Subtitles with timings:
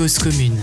[0.00, 0.59] Cause commune.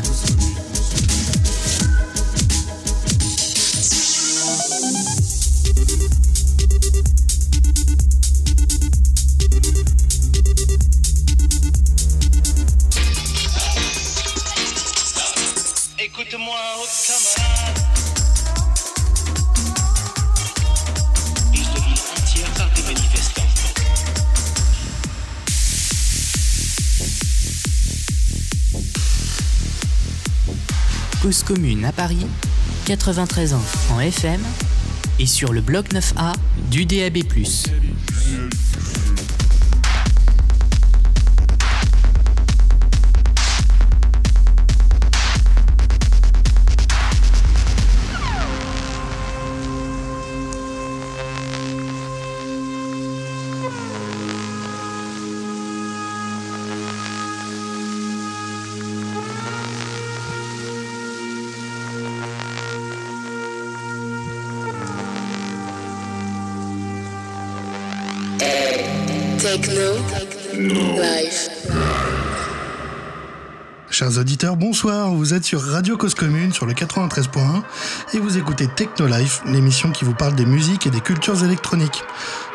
[31.47, 32.27] Commune à Paris,
[32.87, 34.41] 93 ans en FM
[35.17, 36.33] et sur le bloc 9A
[36.69, 37.19] du DAB+.
[74.77, 75.09] Bonsoir.
[75.09, 77.63] Vous êtes sur Radio Cause Commune sur le 93.1
[78.13, 82.03] et vous écoutez Techno Life, l'émission qui vous parle des musiques et des cultures électroniques.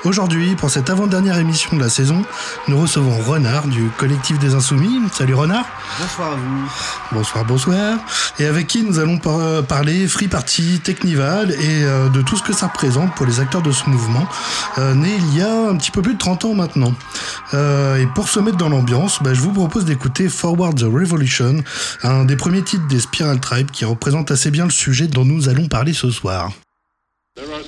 [0.05, 2.25] Aujourd'hui, pour cette avant-dernière émission de la saison,
[2.67, 4.99] nous recevons Renard du collectif des Insoumis.
[5.13, 5.65] Salut Renard.
[6.01, 6.71] Bonsoir à vous.
[7.13, 7.99] Bonsoir, bonsoir.
[8.41, 12.43] Et avec qui nous allons par- parler Free Party, Technival et euh, de tout ce
[12.43, 14.27] que ça représente pour les acteurs de ce mouvement,
[14.79, 16.93] euh, né il y a un petit peu plus de 30 ans maintenant.
[17.55, 21.63] Euh, et pour se mettre dans l'ambiance, bah, je vous propose d'écouter Forward the Revolution,
[22.03, 25.49] un des premiers titres des Spiral Tribe qui représente assez bien le sujet dont nous
[25.49, 26.51] allons parler ce soir.
[27.37, 27.63] There are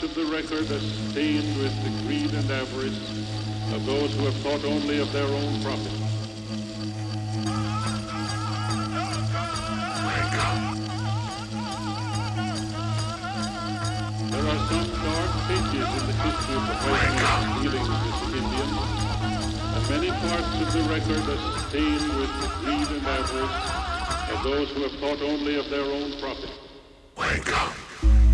[0.00, 0.80] parts of the record are
[1.10, 2.98] stained with the greed and avarice
[3.74, 5.92] of those who have thought only of their own profit.
[14.30, 18.38] There are some dark pages in the history of the white man's dealings with the
[18.40, 18.70] Indian,
[19.74, 23.58] and many parts of the record are stained with the greed and avarice
[24.32, 26.50] of those who have thought only of their own profit.
[27.16, 28.29] Écoute-moi,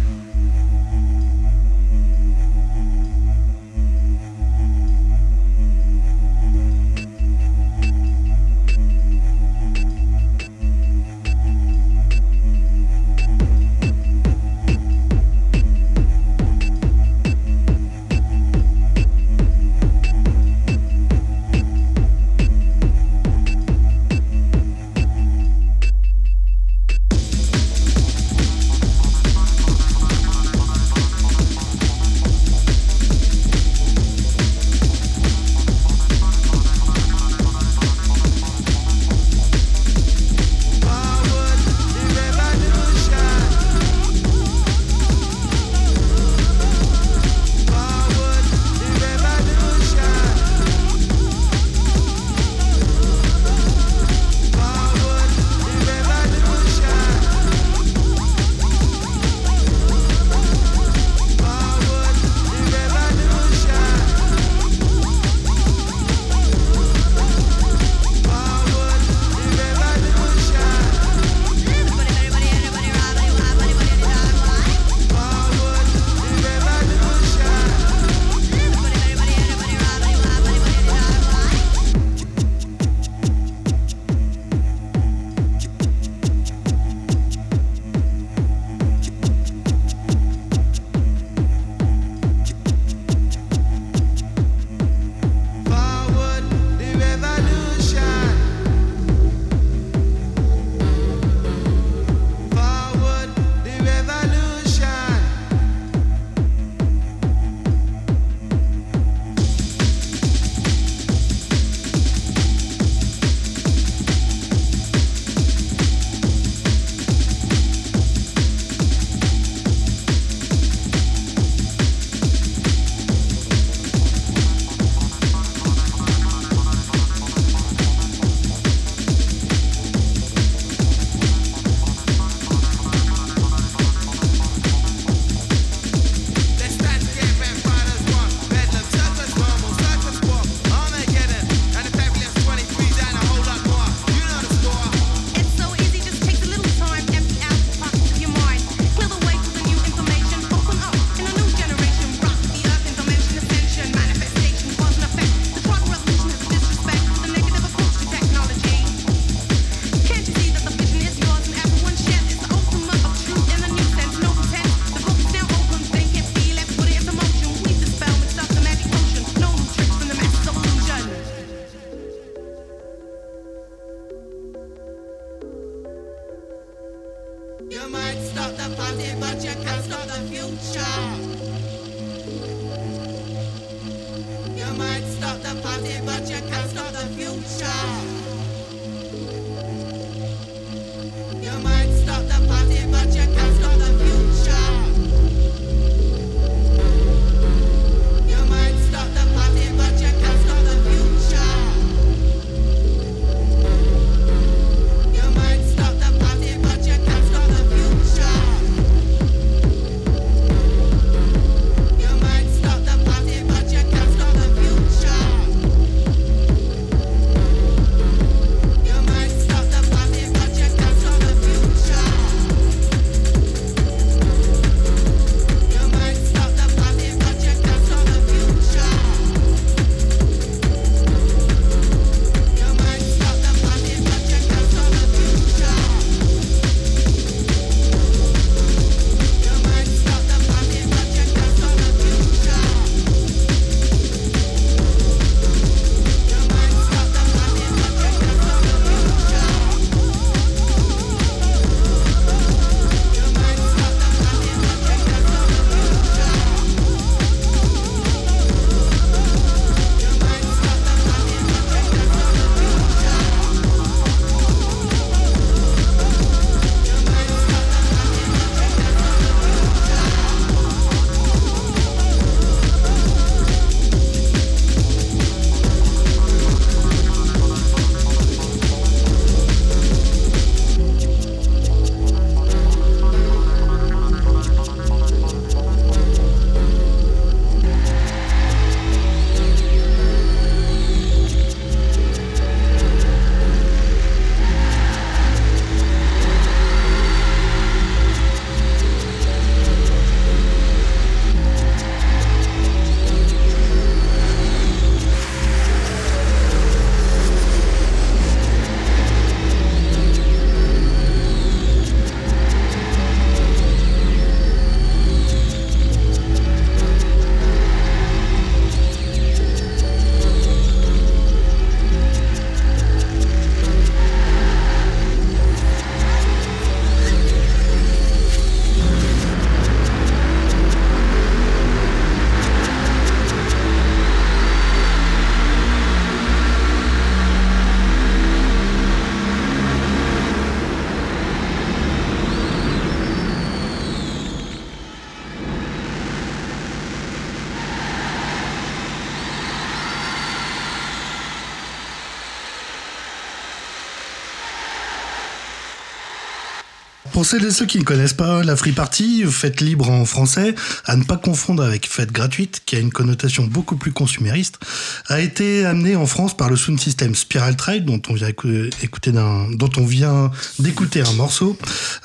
[357.17, 360.55] Pour celles et ceux qui ne connaissent pas la Free Party, fête libre en français,
[360.85, 364.59] à ne pas confondre avec fête gratuite, qui a une connotation beaucoup plus consumériste,
[365.07, 368.69] a été amenée en France par le sound system Spiral Tribe, dont on vient écou-
[368.83, 371.57] écouter dont on vient d'écouter un morceau.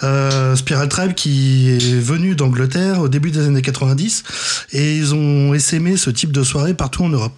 [0.04, 4.24] Euh, Spiral Tribe qui est venu d'Angleterre au début des années 90
[4.72, 7.38] et ils ont essaimé ce type de soirée partout en Europe.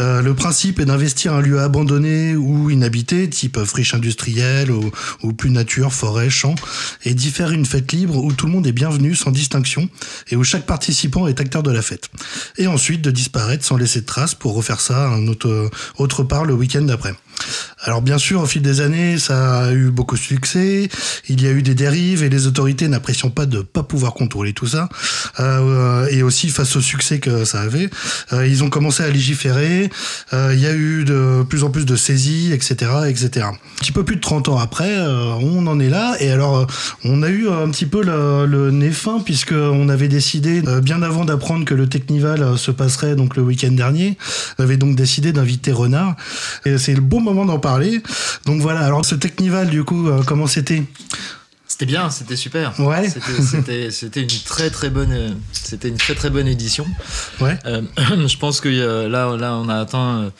[0.00, 4.90] Euh, le principe est d'investir un lieu abandonné ou inhabité, type friche industrielle ou,
[5.22, 6.56] ou plus nature, forêt, champ,
[7.04, 9.88] et d'y faire une fête libre où tout le monde est bienvenu sans distinction
[10.30, 12.10] et où chaque participant est acteur de la fête.
[12.58, 16.44] Et ensuite de disparaître sans laisser de traces pour refaire ça un autre, autre part
[16.44, 17.14] le week-end d'après.
[17.80, 20.88] Alors bien sûr, au fil des années, ça a eu beaucoup de succès.
[21.28, 24.54] Il y a eu des dérives et les autorités n'appréciant pas de pas pouvoir contrôler
[24.54, 24.88] tout ça.
[25.40, 27.90] Euh, et aussi face au succès que ça avait,
[28.32, 29.90] euh, ils ont commencé à légiférer.
[30.32, 33.46] Euh, il y a eu de plus en plus de saisies, etc., etc.
[33.46, 36.16] Un petit peu plus de 30 ans après, euh, on en est là.
[36.20, 36.66] Et alors, euh,
[37.04, 40.80] on a eu un petit peu le, le nez fin puisque on avait décidé euh,
[40.80, 44.16] bien avant d'apprendre que le Technival se passerait donc le week-end dernier,
[44.58, 46.16] on avait donc décidé d'inviter Renard.
[46.64, 48.02] Et c'est le bon moment d'en parler.
[48.46, 48.80] Donc voilà.
[48.80, 50.82] Alors ce Technival, du coup, euh, comment c'était
[51.66, 52.78] C'était bien, c'était super.
[52.78, 53.08] Ouais.
[53.08, 56.86] C'était- une très très bonne, c'était une très très bonne édition.
[57.40, 57.58] Ouais.
[57.66, 57.82] Euh,
[58.28, 60.30] je pense que euh, là, là, on a atteint,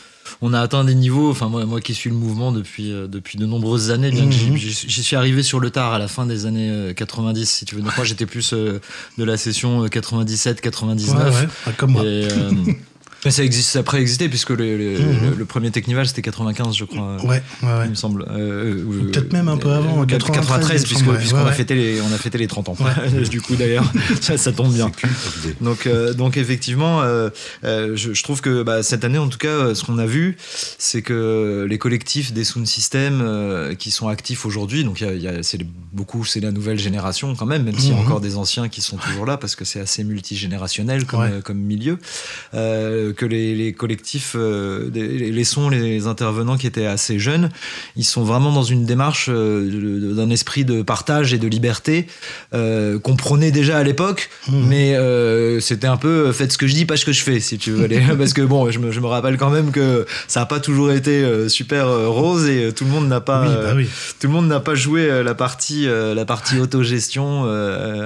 [0.43, 1.31] on a atteint des niveaux.
[1.31, 4.57] Enfin, moi, moi qui suis le mouvement depuis euh, depuis de nombreuses années, bien Mhm.
[4.57, 7.75] j'y suis arrivé sur le tard à la fin des années euh, 90, si tu
[7.75, 7.83] veux.
[7.83, 8.81] Donc moi, j'étais plus euh,
[9.19, 11.09] de la session 97-99.
[11.11, 11.31] Ouais,
[11.67, 12.03] ouais, comme moi.
[12.05, 12.51] Et, euh,
[13.25, 15.31] Mais ça existe, ça a préexisté puisque le, le, Mhm.
[15.31, 17.17] le- le premier Technival c'était 95, je crois.
[17.23, 17.29] Ouais,
[17.63, 17.85] ouais, ouais.
[17.85, 18.27] Il me semble.
[18.31, 21.19] Euh, ou- Peut-être même un peu avant, euh, 93, 93, il me puisque, semble, ouais.
[21.19, 21.53] puisqu'on Ouais, a ouais.
[21.53, 22.77] fêté les, on a fêté les 30 ans.
[23.31, 23.91] du coup, d'ailleurs,
[24.21, 24.91] ça, ça tombe bien.
[25.61, 27.31] Donc, euh, donc effectivement, euh,
[27.65, 30.07] euh, je, je trouve que bah, cette année, en tout cas, euh, ce qu'on a
[30.07, 30.37] vu,
[30.79, 35.15] c'est que les collectifs des sound systems euh, qui sont actifs aujourd'hui, donc y a-
[35.15, 35.61] y a- c'est
[35.93, 38.01] beaucoup, c'est la nouvelle génération quand même, même s'il y a Mhm.
[38.03, 41.59] encore des anciens qui sont toujours là, parce que c'est assez multigénérationnel comme, euh, comme
[41.59, 41.99] milieu,
[42.55, 47.51] euh, que les, les collectifs, euh, les, les sons, les intervenants qui étaient assez jeunes,
[47.97, 52.07] ils sont vraiment dans une démarche euh, d'un esprit de partage et de liberté
[52.53, 54.67] euh, qu'on prônait déjà à l'époque, Mhm.
[54.69, 57.59] mais c'était un peu faites ce que je dis, pas ce que je fais, si
[57.59, 57.85] tu veux.
[57.85, 58.01] aller.
[58.19, 60.91] Parce que bon, je me, je me rappelle quand même que ça n'a pas toujours
[60.93, 63.87] été super rose et tout le monde n'a pas, Oui, bah oui.
[64.21, 67.45] tout le monde n'a pas joué la partie, la partie autogestion,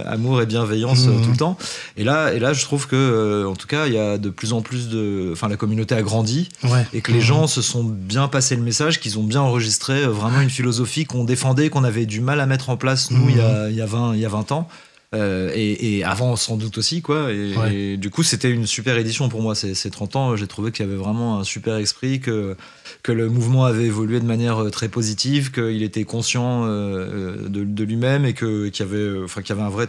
[0.06, 1.24] amour et bienveillance Mhm.
[1.24, 1.58] tout le temps.
[1.96, 4.52] Et là, et là, je trouve que, en tout cas, il y a de plus
[4.52, 4.97] en plus de,
[5.32, 6.86] enfin, la communauté a grandi Ouais.
[6.92, 10.08] et que les gens se sont bien passé le message, qu'ils ont bien enregistré euh,
[10.08, 13.36] vraiment une philosophie qu'on défendait, qu'on avait du mal à mettre en place nous il
[13.36, 14.68] y a, il y a 20, il y a 20 ans.
[15.14, 17.74] Euh, et, et avant sans doute aussi quoi et, Ouais.
[17.74, 20.70] et du coup c'était une super édition pour moi ces, ces 30 ans j'ai trouvé
[20.70, 22.56] qu'il y avait vraiment un super esprit que
[23.02, 27.64] que le mouvement avait évolué de manière euh, très positive qu'il était conscient euh, de,
[27.64, 29.88] de lui-même et que qu'il y avait enfin qu'il y avait un vrai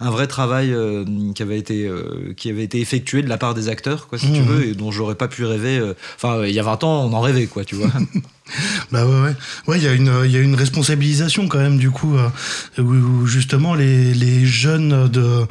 [0.00, 1.90] un vrai travail euh, qui avait été
[2.38, 4.46] qui avait été effectué de la part des acteurs quoi si tu Mhm.
[4.46, 5.82] veux et dont j'aurais pas pu rêver
[6.14, 7.92] enfin il y a 20 ans on en rêvait quoi tu vois
[8.92, 9.34] Bah ouais, ouais.
[9.66, 12.28] Ouais, il y a une, il y a une responsabilisation quand même du coup euh,
[12.82, 15.44] où, justement les, les jeunes de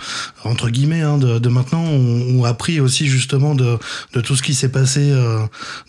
[0.45, 3.77] entre guillemets hein, de, de maintenant ont, ont appris aussi justement de,
[4.13, 5.39] de tout ce qui s'est passé, euh,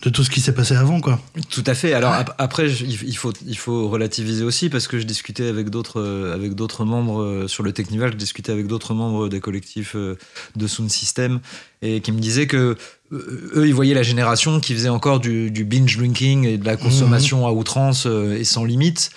[0.03, 1.19] de tout ce qui s'est passé avant quoi.
[1.49, 1.93] Tout à fait.
[1.93, 5.69] Alors ap- après, je- il faut, il faut relativiser aussi parce que je discutais avec
[5.69, 8.11] d'autres, euh, avec d'autres membres sur le Technival.
[8.11, 11.39] Je discutais avec d'autres membres des collectifs de Sound System
[11.81, 12.75] et qui me disaient que
[13.11, 16.75] eux, ils voyaient la génération qui faisait encore du, du binge drinking et de la
[16.75, 19.11] consommation à outrance euh, et sans limite.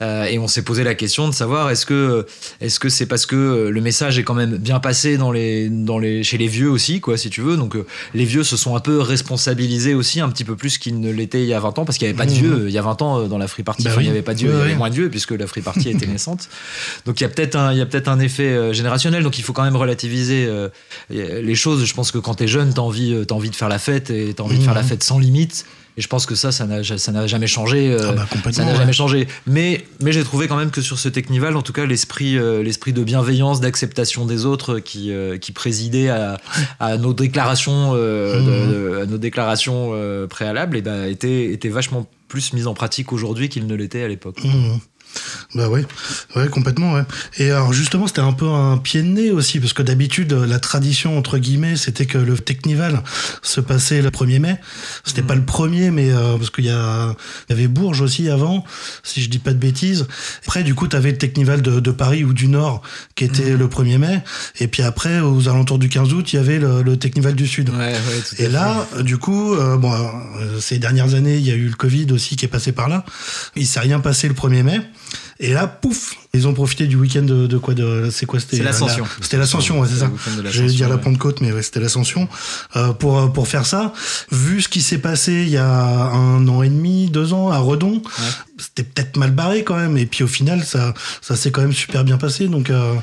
[0.00, 2.26] Euh, et on s'est posé la question de savoir est-ce que,
[2.60, 5.68] est-ce que c'est parce que euh, le message est quand même bien passé dans les,
[5.68, 7.56] dans les, chez les vieux aussi, quoi, si tu veux.
[7.58, 7.76] Donc
[8.14, 11.42] les vieux se sont un peu responsabilisés aussi, un petit peu plus qu'ils ne l'étaient
[11.42, 12.38] il y a 20 ans, parce qu'il n'y avait pas de Mhm.
[12.38, 13.84] vieux il y a 20 ans dans la free party.
[13.84, 14.14] Bah Enfin, il n'y oui.
[14.16, 15.90] avait pas de vieux, Ouais, il y avait moins de vieux puisque la free party
[15.90, 16.48] était naissante.
[17.04, 19.22] Donc il y a peut-être un, il y a peut-être un effet générationnel.
[19.22, 20.48] Donc il faut quand même relativiser
[21.10, 21.84] les choses.
[21.84, 24.32] Je pense que quand t'es jeune, t'as envie, t'as envie de faire la fête et
[24.34, 24.88] t'as envie de faire la Mhm.
[24.88, 25.66] fête sans limite.
[25.96, 27.92] Et je pense que ça, ça n'a, ça n'a jamais changé.
[27.92, 28.78] euh, Ah bah, ça complètement, n'a ouais.
[28.78, 29.28] jamais changé.
[29.46, 32.62] Mais, mais j'ai trouvé quand même que sur ce Technival, en tout cas, l'esprit, euh,
[32.64, 36.40] l'esprit de bienveillance, d'acceptation des autres qui, euh, qui présidait à,
[36.80, 37.98] à nos déclarations, de-
[38.98, 39.92] de- à nos déclarations
[40.28, 44.08] préalables, et ben, était, était vachement plus mis en pratique aujourd'hui qu'il ne l'était à
[44.08, 44.42] l'époque.
[44.42, 44.80] Mhm.
[45.54, 45.86] Bah ouais,
[46.36, 47.02] ouais complètement ouais.
[47.38, 50.58] Et alors justement c'était un peu un pied de nez aussi parce que d'habitude la
[50.58, 53.02] tradition entre guillemets c'était que le Technival
[53.42, 54.56] se passait le 1er mai.
[55.04, 55.26] C'était Mhm.
[55.28, 57.14] pas le premier mais euh, parce qu'il y a
[57.48, 58.64] y avait Bourges aussi avant
[59.02, 60.06] si je dis pas de bêtises.
[60.46, 62.82] Après du coup tu avais le Technival de, de Paris ou du Nord
[63.14, 63.58] qui était Mhm.
[63.58, 64.22] le 1er mai
[64.60, 67.46] et puis après aux alentours du 15 août il y avait le, le Technival du
[67.46, 67.70] Sud.
[67.70, 67.94] Ouais, ouais,
[68.28, 71.66] tout Et là, du coup, euh, bon, euh, ces dernières années, il y a eu
[71.68, 73.04] le Covid aussi qui est passé par là.
[73.56, 74.80] Il s'est rien passé le 1er mai.
[75.40, 78.62] Et là, pouf, ils ont profité du week-end de, de quoi de, C'est quoi C'était
[78.62, 79.04] l'Ascension.
[79.04, 80.10] la- C'était l'Ascension, ouais, c'est ça.
[80.50, 81.00] J'allais dire la ouais.
[81.00, 82.28] Pentecôte, mais ouais, c'était l'Ascension.
[82.76, 83.92] Euh, pour, euh, pour faire ça,
[84.30, 87.58] vu ce qui s'est passé il y a un an et demi, deux ans à
[87.58, 88.00] Redon,
[88.58, 89.98] c'était peut-être mal barré quand même.
[89.98, 92.46] Et puis au final, ça, ça s'est quand même super bien passé.
[92.46, 92.94] Donc, euh,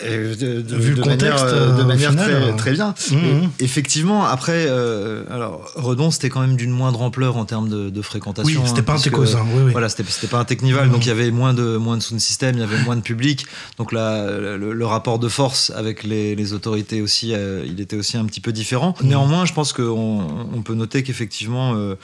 [0.00, 2.94] de, de- Vu le de contexte, manière, euh, de euh, manière final, très, très bien.
[3.10, 3.50] Mhm.
[3.58, 8.02] Et effectivement, après, euh, alors Redon, c'était quand même d'une moindre ampleur en termes de,
[8.02, 8.60] fréquentation.
[8.62, 9.72] oui, c'était hein, pas un Tecos, hein, oui, oui.
[9.72, 12.56] Voilà, c'était pas un Technival, donc il y avait moins de moins de sound system,
[12.56, 13.46] il y avait moins de public,
[13.78, 17.96] donc là, le, le rapport de force avec les, les autorités aussi, euh, il était
[17.96, 18.94] aussi un petit peu différent.
[19.02, 21.94] Néanmoins, je pense qu'on on peut noter qu'effectivement, euh,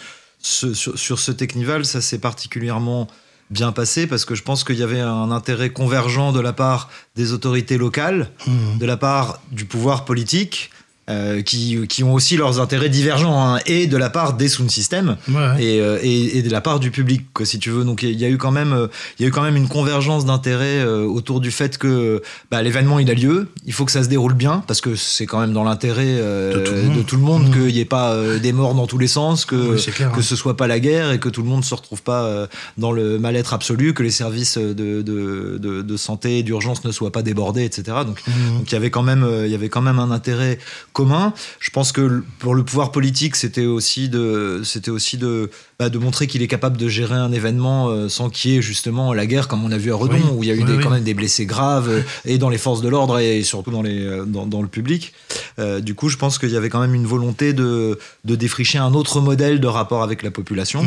[0.41, 3.07] sur, sur ce Technival, ça s'est particulièrement
[3.51, 6.89] bien passé parce que je pense qu'il y avait un intérêt convergent de la part
[7.17, 8.79] des autorités locales, Mhm.
[8.79, 10.71] de la part du pouvoir politique.
[11.11, 14.71] Euh, qui, qui ont aussi leurs intérêts divergents hein, et de la part des sound
[14.71, 15.65] systems Ouais, ouais.
[15.65, 18.19] et, euh, et, et de la part du public quoi, si tu veux donc il
[18.21, 18.87] y a eu quand même euh,
[19.19, 22.63] il y a eu quand même une convergence d'intérêts euh, autour du fait que bah,
[22.63, 25.41] l'événement il a lieu il faut que ça se déroule bien parce que c'est quand
[25.41, 26.97] même dans l'intérêt De tout le monde.
[26.97, 27.53] de tout le monde Mmh.
[27.53, 30.23] qu'il n'y ait pas des morts dans tous les sens que Oui, clair, que hein.
[30.23, 32.47] ce soit pas la guerre et que tout le monde se retrouve pas
[32.79, 36.93] dans le mal-être absolu que les services de, de, de, de santé et d'urgence ne
[36.93, 38.59] soient pas débordés etc donc Mhm.
[38.59, 40.59] donc il y avait quand même, il y avait quand même un intérêt
[40.93, 41.33] commun.
[41.61, 45.99] Je pense que pour le pouvoir politique, c'était aussi de, c'était aussi de, bah, de
[45.99, 49.27] montrer qu'il est capable de gérer un événement euh, sans qu'il y ait justement la
[49.27, 50.77] guerre, comme on a vu à Redon, Oui, où il y a eu oui, des,
[50.77, 50.83] oui.
[50.83, 53.83] quand même des blessés graves euh, et dans les forces de l'ordre et surtout dans
[53.83, 55.13] les, euh, dans, dans le public.
[55.59, 58.79] Euh, du coup, je pense qu'il y avait quand même une volonté de, de défricher
[58.79, 60.85] un autre modèle de rapport avec la population.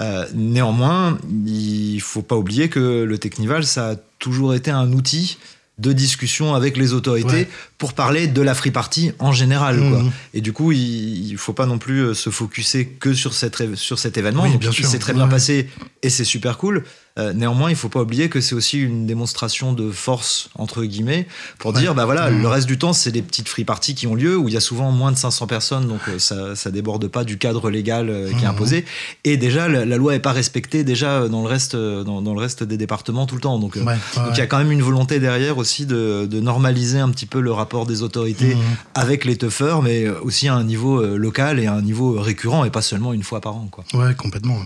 [0.00, 5.38] Euh, néanmoins, il faut pas oublier que le Technival, ça a toujours été un outil
[5.80, 7.48] de discussion avec les autorités Ouais.
[7.78, 9.78] pour parler de la free party en général.
[9.78, 10.02] quoi.
[10.02, 10.10] Mhm.
[10.34, 13.74] Et du coup, il, il faut pas non plus euh, se focuser que sur, cette,
[13.76, 14.42] sur cet événement.
[14.44, 14.86] Oui, bien il sûr.
[14.86, 15.68] s'est très bien passé
[16.02, 16.84] et c'est super cool.
[17.20, 21.26] Euh, néanmoins, il faut pas oublier que c'est aussi une démonstration de force, entre guillemets,
[21.58, 21.80] pour Ouais.
[21.80, 22.40] dire, bah voilà, Mhm.
[22.42, 24.56] le reste du temps, c'est des petites free parties qui ont lieu, où il y
[24.56, 28.08] a souvent moins de 500 personnes, donc euh, ça, ça déborde pas du cadre légal
[28.08, 28.54] euh, qui est Mhm.
[28.54, 28.84] imposé.
[29.24, 32.40] Et déjà, la, la loi est pas respectée déjà dans le reste, dans, dans le
[32.40, 33.58] reste des départements tout le temps.
[33.58, 33.84] Donc, Ouais,
[34.16, 37.26] donc il y a quand même une volonté derrière aussi de, de normaliser un petit
[37.26, 38.62] peu le rapport des autorités Mhm.
[38.94, 42.70] avec les toughers, mais aussi à un niveau local et à un niveau récurrent et
[42.70, 43.68] pas seulement une fois par an.
[43.70, 43.84] Quoi.
[43.94, 44.56] Ouais, complètement.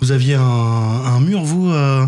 [0.00, 2.06] Vous aviez un, un mur, vous, euh,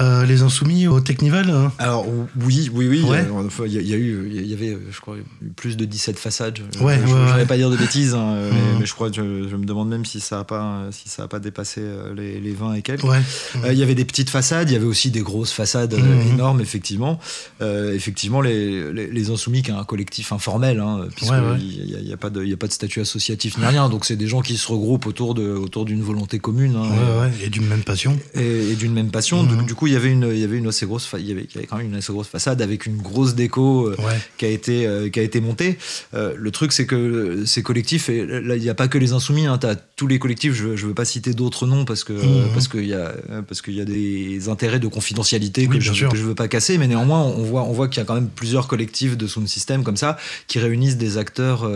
[0.00, 2.06] euh, les insoumis au Technival euh Alors
[2.40, 3.02] oui, oui, oui.
[3.02, 3.26] Ouais.
[3.28, 5.16] euh, Il y, a- il y a eu, il y avait, je crois,
[5.56, 6.58] plus de 17 façades.
[6.72, 8.78] Je- Ouais, je, ouais, vais pas dire de bêtises, hein, mais, Mhm.
[8.80, 11.28] mais je crois, je, je me demande même si ça a pas, si ça a
[11.28, 11.82] pas dépassé
[12.16, 13.04] les, les 20 et quelques.
[13.04, 16.32] Euh, Il y avait des petites façades, il y avait aussi des grosses façades Mhm.
[16.34, 17.18] énormes, effectivement.
[17.92, 22.12] Effectivement, les, les, les Insoumis, qui est un collectif informel, hein, puisqu'il n'y a, y
[22.12, 24.26] a pas de, il y a pas de statut associatif ni rien, donc c'est des
[24.26, 26.76] gens qui se regroupent autour de, autour d'une volonté commune.
[27.44, 28.18] Et d'une même passion.
[28.34, 29.42] et, et d'une même passion.
[29.44, 31.32] Donc, du coup, il y avait une, il y avait une assez grosse, il y
[31.32, 33.96] avait, il y avait quand même une assez grosse façade avec une grosse déco euh,
[33.98, 34.18] Ouais.
[34.38, 35.78] qui a été, euh, qui a été montée.
[36.14, 39.12] Euh, le truc, c'est que ces collectifs, et là, il n'y a pas que les
[39.12, 39.46] insoumis.
[39.46, 40.54] Hein, T'as tous les collectifs.
[40.54, 42.52] Je, ne veux pas citer d'autres noms parce que Mhm.
[42.52, 43.14] parce qu'il y a
[43.48, 46.08] parce qu'il y a des intérêts de confidentialité Oui, que, bien je, sûr.
[46.10, 46.78] que je veux pas casser.
[46.78, 49.48] Mais néanmoins, on voit, on voit qu'il y a quand même plusieurs collectifs de sound
[49.48, 50.16] system comme ça
[50.48, 51.68] qui réunissent des acteurs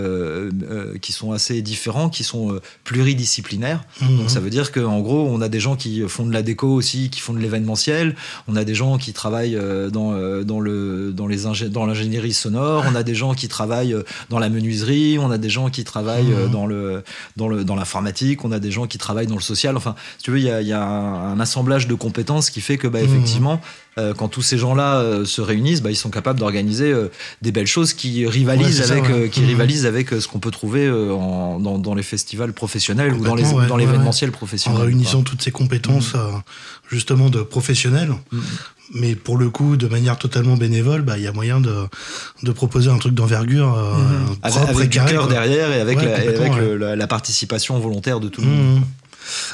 [1.00, 3.84] qui sont assez différents, qui sont pluridisciplinaires.
[4.02, 4.18] Mhm.
[4.18, 6.68] Donc ça veut dire qu'en gros, on a des gens qui font de la déco
[6.68, 8.14] aussi, qui font de l'événementiel.
[8.48, 11.86] On a des gens qui travaillent euh, dans, euh, dans, le, dans, les ingé- dans
[11.86, 12.84] l'ingénierie sonore.
[12.90, 15.18] On a des gens qui travaillent euh, dans la menuiserie.
[15.18, 16.50] On a des gens qui travaillent Mhm.
[16.50, 17.02] dans, le,
[17.36, 18.44] dans, le, dans l'informatique.
[18.44, 19.76] On a des gens qui travaillent dans le social.
[19.76, 22.50] Enfin, si tu veux, il y a, il y a un, un assemblage de compétences
[22.50, 23.04] qui fait que, bah, Mhm.
[23.06, 23.60] effectivement,
[23.98, 27.08] euh, quand tous ces gens-là euh, se réunissent, bah, ils sont capables d'organiser euh,
[27.42, 29.28] des belles choses qui rivalisent Ouais, c'est ça, avec, ouais.
[29.28, 29.46] qui Mhm.
[29.48, 33.42] rivalisent avec ce qu'on peut trouver en- dans, dans les festivals professionnels ou dans les-
[33.42, 34.80] Complètement, ouais, dans ouais, l'événementiel En professionnel.
[34.82, 36.18] réunissant toutes ces compétences, euh,
[36.90, 38.12] justement, de professionnels.
[38.32, 38.40] Mhm.
[38.94, 41.74] Mais pour le coup, de manière totalement bénévole, bah, il y a moyen de,
[42.42, 43.92] de proposer un truc d'envergure euh,
[44.42, 46.68] Avec, propre avec et du cœur derrière et avec, Ouais, la, et complètement, avec ouais.
[46.70, 48.82] le- la, la participation volontaire de tout le monde.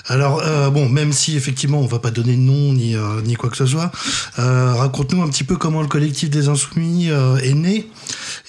[0.07, 3.35] Alors, euh, bon, même si effectivement on va pas donner de nom ni, euh, ni
[3.35, 3.91] quoi que ce soit,
[4.39, 7.09] euh, raconte-nous un petit peu comment le collectif des Insoumis
[7.43, 7.89] est né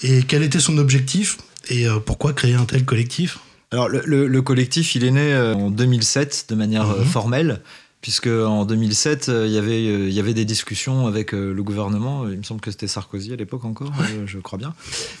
[0.02, 3.38] et quel était son objectif et pourquoi créer un tel collectif?
[3.72, 7.04] Alors, le, le- le collectif, il est né en 2007 de manière Mhm.
[7.04, 7.60] formelle,
[8.06, 11.52] puisque en 2007, euh, il y avait, euh, il y avait des discussions avec euh,
[11.52, 12.28] le gouvernement.
[12.30, 13.92] Il me semble que c'était Sarkozy à l'époque encore,
[14.26, 14.74] je crois bien.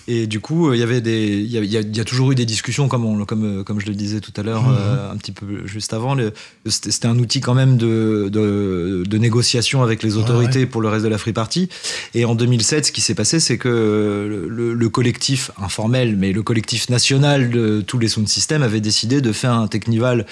[0.06, 2.44] Et du coup, il y avait des, il y a, il y toujours eu des
[2.46, 5.10] discussions, comme, on, comme, comme je le disais tout à l'heure, Mhm.
[5.14, 6.16] un petit peu juste avant.
[6.64, 11.02] C'était un outil quand même de, de, de négociation avec les autorités pour le reste
[11.02, 11.68] de la Free Party.
[12.14, 16.32] Et en 2007, ce qui s'est passé, c'est que le, le- le collectif informel, mais
[16.32, 20.24] le collectif national de tous les sound systems avait décidé de faire un Technival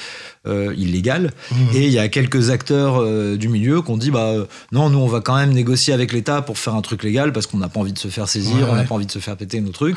[0.46, 0.74] euh.
[0.74, 1.58] Mhm.
[1.74, 4.90] Et il y a quelques acteurs euh, du milieu qui ont dit bah euh, non,
[4.90, 7.58] nous on va quand même négocier avec l'État pour faire un truc légal parce qu'on
[7.58, 8.86] n'a pas envie de se faire saisir, Ouais, on n'a ouais.
[8.86, 9.96] pas envie de se faire péter nos trucs.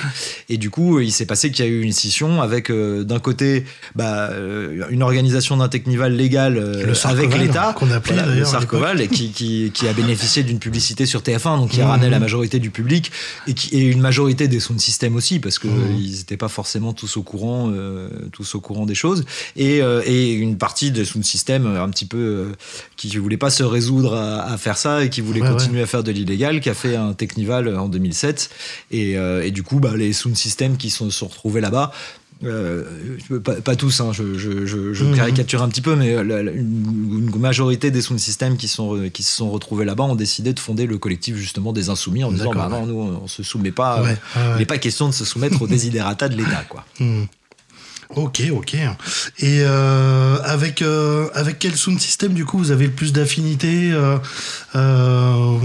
[0.49, 3.19] Et du coup, il s'est passé qu'il y a eu une scission avec euh, d'un
[3.19, 4.29] côté bah,
[4.89, 9.31] une organisation d'un Technival légal Le avec l'État, qu'on appelait voilà, le Sarcoval, et qui,
[9.31, 11.91] qui, qui a bénéficié d'une publicité sur TF1, donc qui a Mhm.
[11.91, 13.11] ramené la majorité du public
[13.47, 15.97] et, qui, et une majorité des sound systems aussi, parce que Mhm.
[16.17, 17.71] n'étaient pas forcément tous au courant,
[18.31, 22.05] tous au courant des choses, et, et une partie des sound systems euh, un petit
[22.05, 22.45] peu euh,
[22.95, 25.81] qui ne voulait pas se résoudre à, à faire ça et qui voulait Ouais, continuer
[25.81, 28.49] à faire de l'illégal, qui a fait un Technival en 2007,
[28.91, 31.91] et, euh, et du coup, bah, les sound systems qui sont, sont retrouvés là-bas.
[32.43, 32.83] euh,
[33.43, 35.15] pas, pas tous, hein, je, je- je- je Mhm.
[35.15, 39.09] caricature un petit peu, mais la- la- une, une majorité des sound systems qui, sont,
[39.11, 42.31] qui se sont retrouvés là-bas ont décidé de fonder le collectif justement des insoumis en
[42.31, 45.09] disant bah non, nous on se soumet pas, Ouais, euh, ouais, il n'est pas question
[45.09, 46.63] de se soumettre aux desiderata de l'État.
[46.69, 46.85] quoi.
[48.15, 48.73] Ok, ok.
[48.73, 53.91] Et euh, avec euh, avec quel sound system du coup vous avez le plus d'affinité
[53.91, 54.17] euh,
[54.75, 55.57] euh,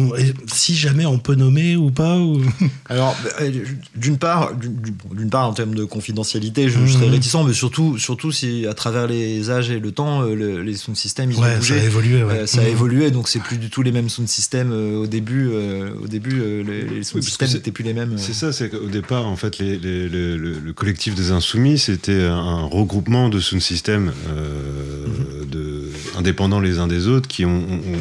[0.52, 2.40] Si jamais on peut nommer ou pas ou...
[2.88, 3.50] Alors, euh,
[3.96, 6.88] d'une part, d'une- part, en termes de confidentialité, je, je Mhm.
[6.88, 10.74] serais réticent, mais surtout, surtout si à travers les âges et le temps, le- les
[10.74, 11.74] sound systems ils ont Ouais, ça bougé.
[11.80, 12.22] a évolué.
[12.24, 12.32] Ouais.
[12.40, 12.70] Euh, ça a Mhm.
[12.70, 15.48] évolué, donc c'est plus du tout les mêmes sound systems au début.
[15.52, 18.14] euh, au début, euh, les, les sound que systems n'étaient plus les mêmes.
[18.18, 22.62] C'est ça, c'est qu'au départ, en fait, les- les- le collectif des Insoumis, c'était un
[22.66, 25.48] regroupement de sound systems euh, Mhm.
[25.50, 25.82] de,
[26.18, 27.96] indépendants les uns des autres qui ont, ont-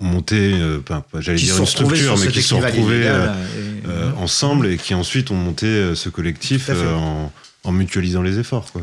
[0.00, 0.78] ont monté, euh,
[1.20, 4.94] j'allais dire une structure, mais qui se sont retrouvés euh, et- euh, ensemble et qui
[4.94, 7.32] ensuite ont monté ce collectif en,
[7.64, 8.70] en mutualisant les efforts.
[8.72, 8.82] Quoi.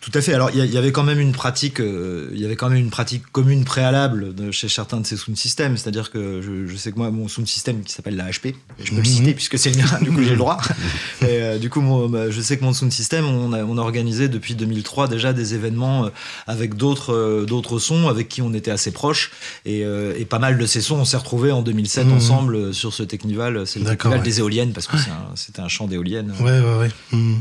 [0.00, 0.32] Tout à fait.
[0.32, 2.88] Alors, il y, avait quand même une pratique, euh, il y avait quand même une
[2.88, 5.76] pratique commune préalable de- chez certains de ces sound systems.
[5.76, 8.90] C'est-à-dire que je, je sais que moi, mon sound system qui s'appelle la HP, je
[8.90, 9.04] peux le Mhm.
[9.04, 10.58] citer puisque c'est le mien, du coup j'ai le droit.
[11.20, 13.80] Et, euh, du coup, bah, je sais que mon sound system, on a, on a
[13.82, 16.08] organisé depuis 2003 déjà des événements euh,
[16.46, 19.30] avec d'autres euh, d'autres sons avec qui on était assez proches.
[19.66, 22.12] Et, et pas mal de ces sons, on s'est retrouvés en 2007 Mhm.
[22.14, 23.66] ensemble sur ce Technival.
[23.66, 24.24] C'est le Technival ouais.
[24.24, 24.96] des éoliennes parce que
[25.34, 26.32] c'était un, chant d'éoliennes.
[26.40, 26.90] Ouais, ouais, ouais.
[27.12, 27.34] Hmm.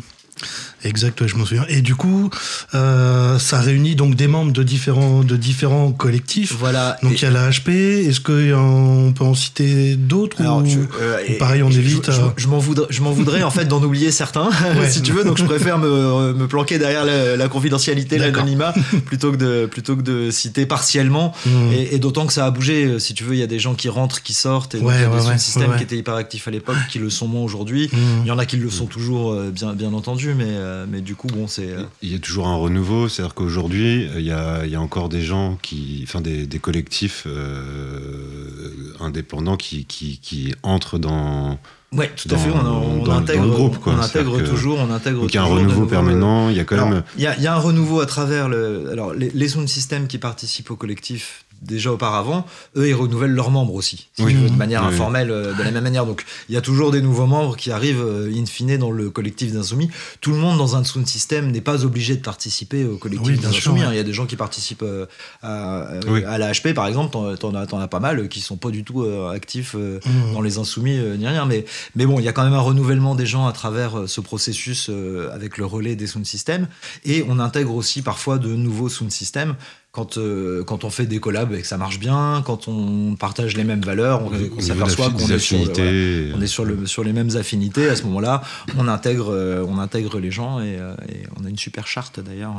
[0.86, 1.66] Exact, ouais, je m'en souviens.
[1.68, 2.30] Et du coup,
[2.74, 6.56] euh, ça réunit donc des membres de différents, de différents collectifs.
[6.58, 6.98] Voilà.
[7.04, 7.70] Donc il y a la HP.
[8.08, 10.64] Est-ce qu'on peut en citer d'autres ou...
[11.02, 13.44] euh, ou pareil, on je- évite, Je, je- euh, je m'en voudrais, je m'en voudrais
[13.44, 14.50] en fait d'en oublier certains,
[14.80, 14.90] Ouais.
[14.90, 15.24] si tu veux.
[15.26, 18.74] Donc je préfère me, me planquer derrière la, la confidentialité, l'anonymat,
[19.06, 21.34] plutôt que de plutôt que de citer partiellement.
[21.46, 21.74] Hmm.
[21.74, 22.86] Et, et d'autant que ça a bougé.
[22.86, 24.76] euh, Si tu veux, il y a des gens qui rentrent, qui sortent.
[24.76, 25.78] Et donc, Ouais, il y a des ouais.
[25.78, 27.90] qui étaient hyper actifs à l'époque, qui le sont moins aujourd'hui.
[27.92, 28.22] Hmm.
[28.24, 30.29] Il y en a qui le sont toujours, euh, bien bien entendu.
[30.36, 33.34] Mais euh, mais du coup, bon, c'est euh, il y a toujours un renouveau, c'est-à-dire
[33.34, 37.26] qu'aujourd'hui, il y a, il y a encore des gens qui, enfin des, des collectifs
[37.28, 41.60] euh, indépendants qui, qui, qui entrent dans.
[41.94, 42.50] ouais, tout Dans- à fait.
[42.52, 43.94] On, on dans- dans intègre, le groupe, quoi.
[43.94, 45.22] on intègre que- toujours, on intègre.
[45.22, 47.04] Donc il y a un toujours renouveau permanent, il y a quand Alors, même.
[47.18, 48.90] Il y, a, il y a un renouveau à travers le.
[48.92, 52.46] Alors, les, les sound systems qui participent au collectif déjà auparavant,
[52.78, 54.34] eux, ils renouvellent leurs membres aussi, si Oui.
[54.34, 56.06] veux, de manière Oui, informelle, euh, de la même manière.
[56.06, 59.10] Donc, il y a toujours des nouveaux membres qui arrivent euh, in fine dans le
[59.10, 59.90] collectif d'Insoumis.
[60.22, 63.38] Tout le monde dans un sound system n'est pas obligé de participer au collectif Oui,
[63.40, 63.82] d'Insoumis.
[63.84, 63.90] hein.
[63.92, 65.06] Il y a des gens qui participent euh,
[65.42, 65.82] à,
[66.28, 69.04] à la HP, par exemple, t'en, as, as pas mal qui sont pas du tout
[69.32, 70.34] actifs Hmm.
[70.34, 71.46] dans les insoumis ni rien.
[71.46, 74.22] Mais, mais bon, il y a quand même un renouvellement des gens à travers ce
[74.22, 74.90] processus
[75.34, 76.68] avec le relais des sound systems.
[77.06, 79.56] Et on intègre aussi parfois de nouveaux sound systems.
[79.92, 83.58] Quand, euh, quand on fait des collabs et que ça marche bien, quand on partage
[83.58, 87.36] les mêmes valeurs, on, s'aperçoit qu'on est sur, on est sur, le, sur les mêmes
[87.36, 87.90] affinités.
[87.90, 88.44] À ce moment-là,
[88.78, 92.20] on intègre, euh, on intègre les gens et, euh, et on a une super charte
[92.20, 92.54] d'ailleurs,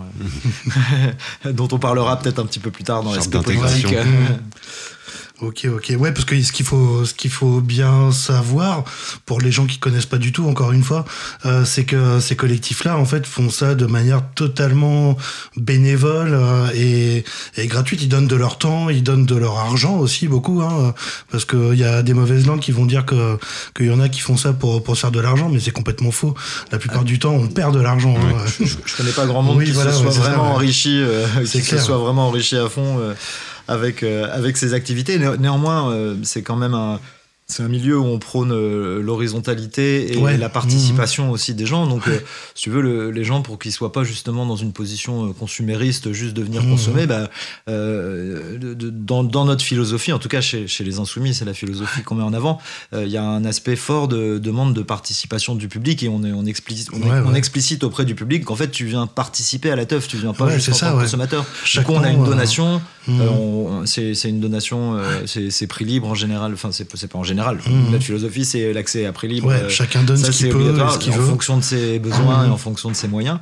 [1.47, 3.95] euh, dont on parlera peut-être un petit peu plus tard dans l'aspect politique.
[5.43, 5.95] Ok, ok.
[5.99, 8.85] Ouais, parce que ce qu'il faut, ce qu'il faut bien savoir
[9.25, 11.07] pour les gens qui connaissent pas du tout, encore une fois,
[11.47, 15.17] euh, c'est que ces collectifs-là, en fait, font ça de manière totalement
[15.57, 17.25] bénévole euh, et,
[17.57, 18.03] et gratuite.
[18.03, 20.93] Ils donnent de leur temps, ils donnent de leur argent aussi beaucoup, hein,
[21.31, 23.39] parce qu'il y a des mauvaises langues qui vont dire que
[23.75, 26.11] qu'il y en a qui font ça pour pour faire de l'argent, mais c'est complètement
[26.11, 26.35] faux.
[26.71, 28.15] La plupart du temps, on perd de l'argent.
[28.15, 28.45] hein.
[28.61, 31.63] je, je connais pas grand monde Oui, qui voilà, se soit vraiment enrichi, euh, qui
[31.63, 33.15] se soit vraiment enrichi à fond euh,
[33.71, 35.19] avec euh, avec ces activités.
[35.19, 36.99] Né- néanmoins, euh, c'est quand même un
[37.51, 40.37] c'est un milieu où on prône euh, l'horizontalité et Ouais.
[40.37, 41.87] la participation aussi des gens.
[41.87, 42.19] Donc, euh,
[42.55, 45.33] si tu veux, le- les gens, pour qu'ils soient pas justement dans une position euh,
[45.33, 46.71] consumériste, juste de venir Mhm.
[46.71, 47.29] consommer, bah,
[47.69, 51.45] euh, de- de- dans, dans notre philosophie, en tout cas chez, chez les Insoumis, c'est
[51.45, 52.59] la philosophie qu'on met en avant,
[52.93, 56.33] il y a un aspect fort de demande de participation du public et on, est,
[56.33, 57.39] on, explicite, on, est- Ouais, on ouais.
[57.39, 60.51] explicite auprès du public qu'en fait, tu viens participer à la teuf, tu viens pas
[60.51, 61.45] juste en ça, tant consommateur.
[61.65, 63.87] Chaque du coup, on a une donation, Mhm.
[63.87, 67.40] c'est une donation, c'est prix libre en général, enfin, c'est pas en général.
[67.43, 67.91] Mhm.
[67.93, 69.49] Notre philosophie, c'est l'accès à prix libre.
[69.49, 71.27] Ouais, euh, chacun donne ça, ce qu'il peut, ce qu'il en veut.
[71.27, 72.49] fonction de ses besoins Mhm.
[72.49, 73.39] et en fonction de ses moyens.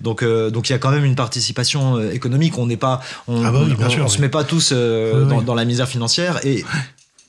[0.00, 2.58] Donc, euh, donc il y a quand même une participation euh, économique.
[2.58, 4.70] On n'est pas, on, Ah bah oui, bien on- sûr, on se met pas tous
[4.72, 6.64] euh, Oui, dans, dans la misère financière et.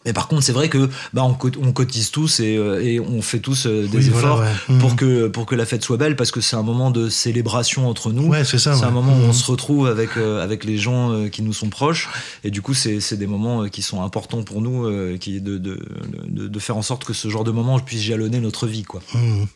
[0.06, 3.00] Mais par contre, c'est vrai que bah, on, co- on cotise tous et, euh, et
[3.00, 4.74] on fait tous euh, des Oui, voilà, efforts ouais.
[4.76, 4.80] Mhm.
[4.80, 7.88] pour que pour que la fête soit belle parce que c'est un moment de célébration
[7.88, 8.28] entre nous.
[8.28, 8.84] Ouais, c'est ouais.
[8.84, 9.30] un moment où Mhm.
[9.30, 12.10] on se retrouve avec, euh, avec les gens euh, qui nous sont proches.
[12.44, 15.38] Et du coup, c'est c'est des moments euh, qui sont importants pour nous, euh, qui
[15.38, 15.80] est de, de,
[16.28, 18.84] de, de faire en sorte que ce genre de moment puisse jalonner notre vie.
[18.84, 19.02] Quoi.
[19.14, 19.48] Mhm.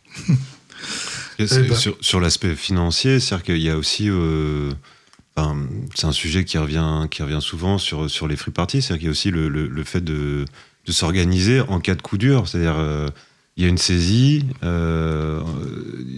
[1.40, 1.76] Eh ben.
[1.76, 4.10] Sur, sur l'aspect financier, c'est-à-dire qu'il y a aussi.
[5.38, 5.58] Euh, enfin,
[5.96, 9.06] c'est un sujet qui revient, qui revient souvent sur, sur les free parties, c'est-à-dire qu'il
[9.06, 10.46] y a aussi le, le- le fait de,
[10.86, 12.48] de s'organiser en cas de coup dur.
[12.48, 13.08] C'est-à-dire, euh,
[13.56, 15.42] il y a une saisie, euh,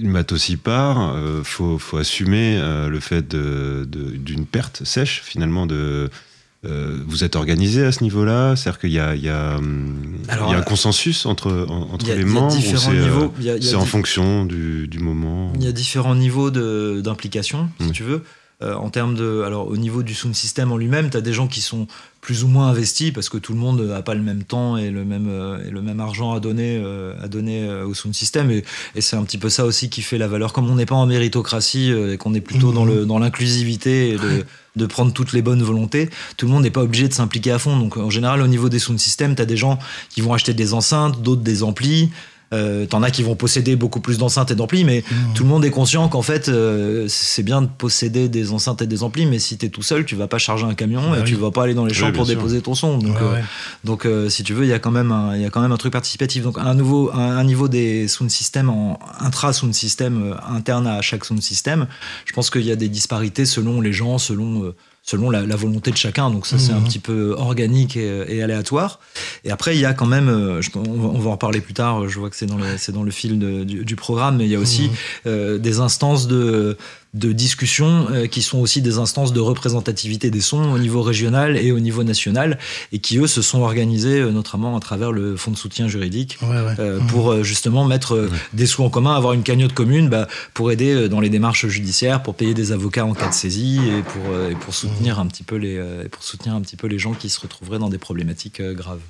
[0.01, 4.83] une matos y part, il faut, faut assumer euh, le fait de- de- d'une perte
[4.83, 6.09] sèche, finalement, de.
[6.65, 9.51] euh, vous êtes organisé à ce niveau-là C'est-à-dire qu'il y a, il y, a,
[10.27, 12.91] Alors, il y a un euh, consensus entre, en- entre a- les membres ou différents
[12.91, 13.33] c'est, euh, niveaux.
[13.47, 17.85] A- c'est en fonction du, du moment Il y a différents niveaux de- d'implication, si
[17.87, 17.91] Oui.
[17.93, 18.23] tu veux.
[18.61, 21.31] Euh, en termes de, alors au niveau du sound system en lui-même, tu as des
[21.31, 21.87] gens qui sont
[22.19, 24.89] plus ou moins investis parce que tout le monde n'a pas le même temps et
[24.89, 28.51] le même, euh, et le même argent à donner, euh, à donner au sound system.
[28.51, 30.51] Et, et c'est un petit peu ça aussi qui fait la valeur.
[30.51, 34.17] Comme on n'est pas en méritocratie et qu'on est plutôt dans le- dans l'inclusivité et
[34.17, 34.45] de,
[34.75, 37.59] de prendre toutes les bonnes volontés, tout le monde n'est pas obligé de s'impliquer à
[37.59, 37.79] fond.
[37.79, 40.53] Donc en général, au niveau des sound systems, tu as des gens qui vont acheter
[40.53, 42.09] des enceintes, d'autres des amplis.
[42.53, 45.33] Euh, T'en as qui vont posséder beaucoup plus d'enceintes et d'amplis, mais Mmh.
[45.35, 48.87] tout le monde est conscient qu'en fait, euh, c'est bien de posséder des enceintes et
[48.87, 51.21] des amplis, mais si t'es tout seul, tu vas pas charger un camion Bah et
[51.21, 51.25] oui.
[51.27, 52.35] tu vas pas aller dans les champs Oui, pour sûr.
[52.35, 52.97] déposer ton son.
[52.97, 53.43] Donc, Ouais, euh, ouais.
[53.83, 55.61] donc euh, si tu veux, il y a quand même un, il y a quand
[55.61, 56.43] même un truc participatif.
[56.43, 60.87] Donc un nouveau, un, un niveau des sound systems en intra sound system euh, interne
[60.87, 61.85] à chaque sound system.
[62.25, 64.75] Je pense qu'il y a des disparités selon les gens, selon euh,
[65.09, 66.29] selon la, la volonté de chacun.
[66.29, 66.83] Donc ça c'est un Mhm.
[66.87, 68.99] petit peu organique et, et aléatoire.
[69.43, 71.61] Et après il y a quand même, euh, je- on, va, on va en reparler
[71.61, 72.07] plus tard.
[72.07, 74.51] Je vois que c'est dans le dans le fil de- du, du programme, mais il
[74.51, 74.89] y a aussi Mhm.
[75.27, 76.77] euh, des instances de
[77.15, 81.57] de discussion euh, qui sont aussi des instances de représentativité des sons au niveau régional
[81.57, 82.59] et au niveau national
[82.91, 86.37] et qui eux se sont organisés euh, notamment à travers le fonds de soutien juridique
[86.41, 86.75] Ouais, ouais.
[86.79, 87.07] euh, Mhm.
[87.07, 90.71] pour euh, justement mettre euh, des sous en commun, avoir une cagnotte commune bah, pour
[90.71, 94.03] aider euh, dans les démarches judiciaires, pour payer des avocats en cas de saisie et
[94.03, 96.85] pour, euh, et pour soutenir un petit peu les euh, pour soutenir un petit peu
[96.87, 99.01] les gens qui se retrouveraient dans des problématiques euh, graves.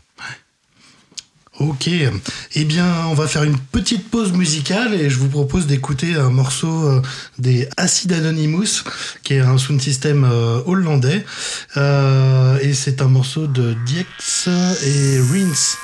[1.60, 6.16] Ok, eh bien on va faire une petite pause musicale et je vous propose d'écouter
[6.16, 7.02] un morceau euh,
[7.38, 8.86] des Acid Anonymous,
[9.24, 11.26] qui est un sound system euh, hollandais,
[11.76, 14.48] Euh, et c'est un morceau de Diex
[14.86, 15.78] et Rince.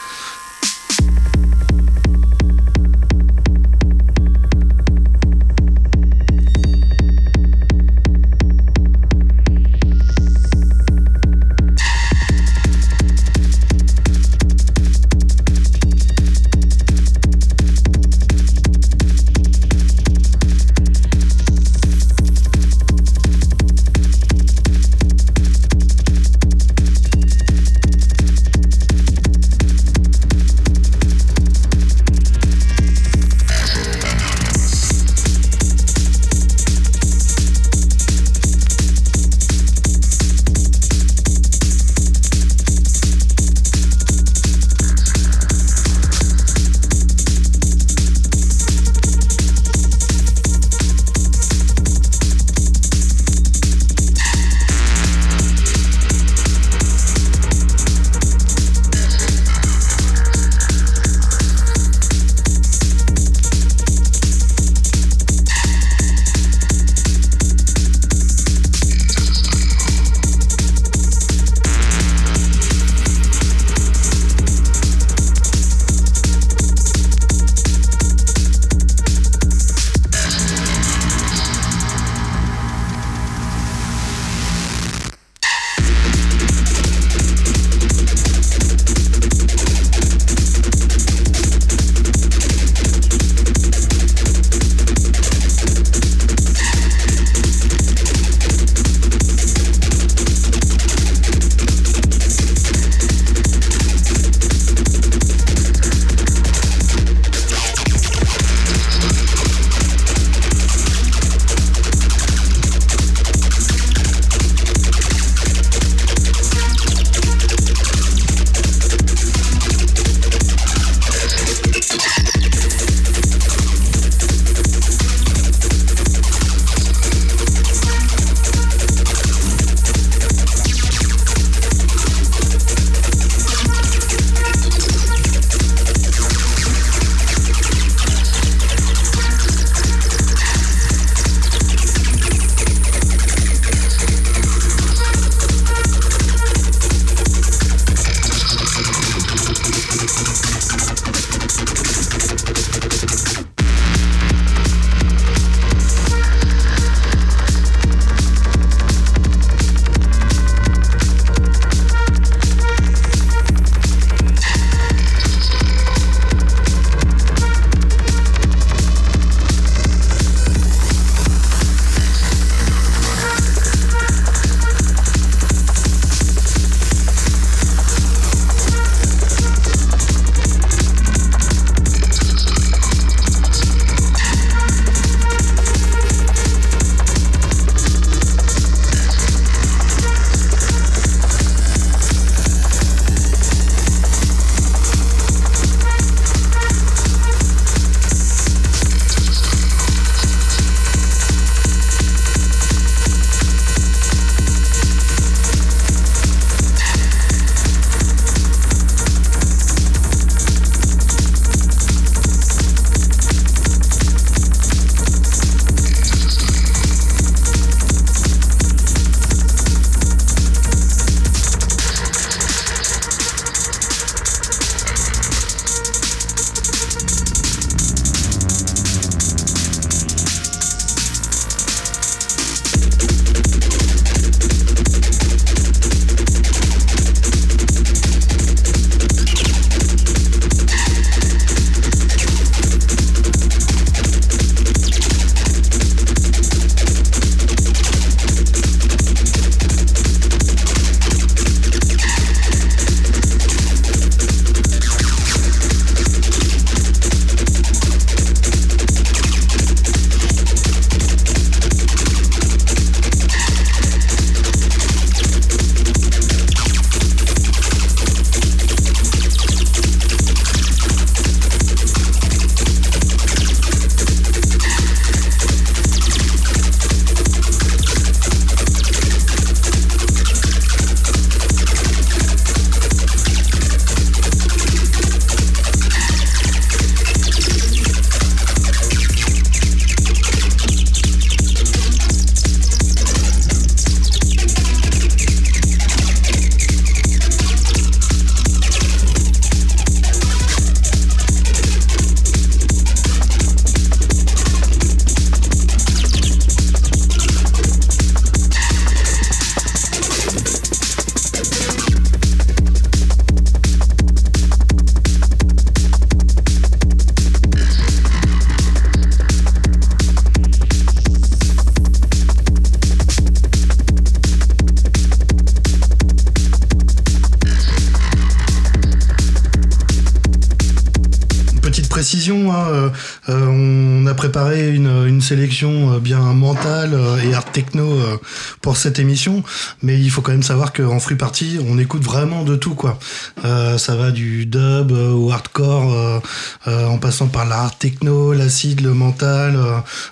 [338.85, 339.41] Cette émission,
[339.81, 342.99] mais il faut quand même savoir qu'en free party, on écoute vraiment de tout quoi.
[343.43, 346.21] Euh, ça va du dub euh, au hardcore,
[346.67, 349.57] euh, en passant par l'art techno, l'acide, le mental,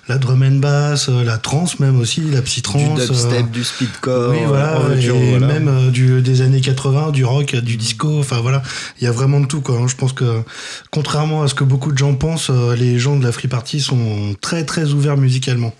[0.08, 2.98] la drum and bass, la trance même aussi, la Du psytrance.
[3.00, 4.30] euh, dubstep, du speedcore.
[4.32, 5.08] oui, voilà, et
[5.38, 5.46] voilà.
[5.46, 8.60] même du, des années 80, du rock, du disco, enfin voilà,
[9.00, 9.80] il y a vraiment de tout quoi.
[9.86, 10.42] Je pense que
[10.90, 14.34] contrairement à ce que beaucoup de gens pensent, les gens de la free party sont
[14.40, 15.72] très très ouverts musicalement.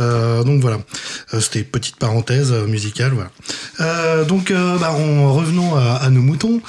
[0.00, 0.78] Euh, donc voilà,
[1.40, 3.12] c'était une petite parenthèse euh, musicale.
[3.12, 3.30] Voilà.
[3.80, 6.60] Euh, donc euh, bah, en revenons à, à nos moutons,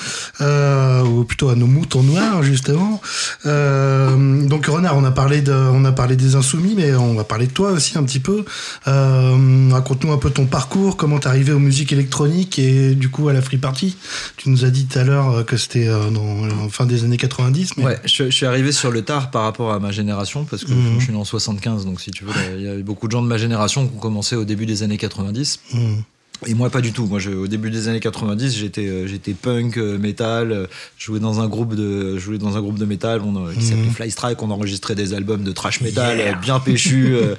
[0.42, 3.02] euh, ou plutôt à nos moutons noirs justement.
[3.46, 7.24] Euh, donc Renard, on a parlé de, on a parlé des insoumis, mais on va
[7.24, 8.46] parler de toi aussi un petit peu.
[8.88, 13.28] Euh, Raconte-nous un peu ton parcours, comment t'es arrivé aux musiques électroniques et du coup
[13.30, 13.98] à la free party.
[14.38, 17.78] Tu nous as dit tout à l'heure que c'était dans en fin des années 90.
[17.78, 17.86] Mais...
[17.86, 20.70] Ouais, je, je suis arrivé sur le tard par rapport à ma génération parce que
[20.70, 21.00] Mhm.
[21.00, 23.12] je suis né en 75, donc si tu veux, il y a eu beaucoup de
[23.12, 25.60] gens de ma génération qui ont commencé au début des années 90.
[25.74, 26.04] Mhm.
[26.48, 27.06] Et moi, pas du tout.
[27.06, 30.52] Moi, je- au début des années 90, j'étais, euh, j'étais punk, euh, métal.
[30.54, 33.48] euh, Je jouais dans un groupe de, je jouais dans un groupe de métal on,
[33.54, 34.42] qui s'appelait Fly Strike.
[34.42, 37.36] On enregistrait des albums de trash metal bien péchus, euh,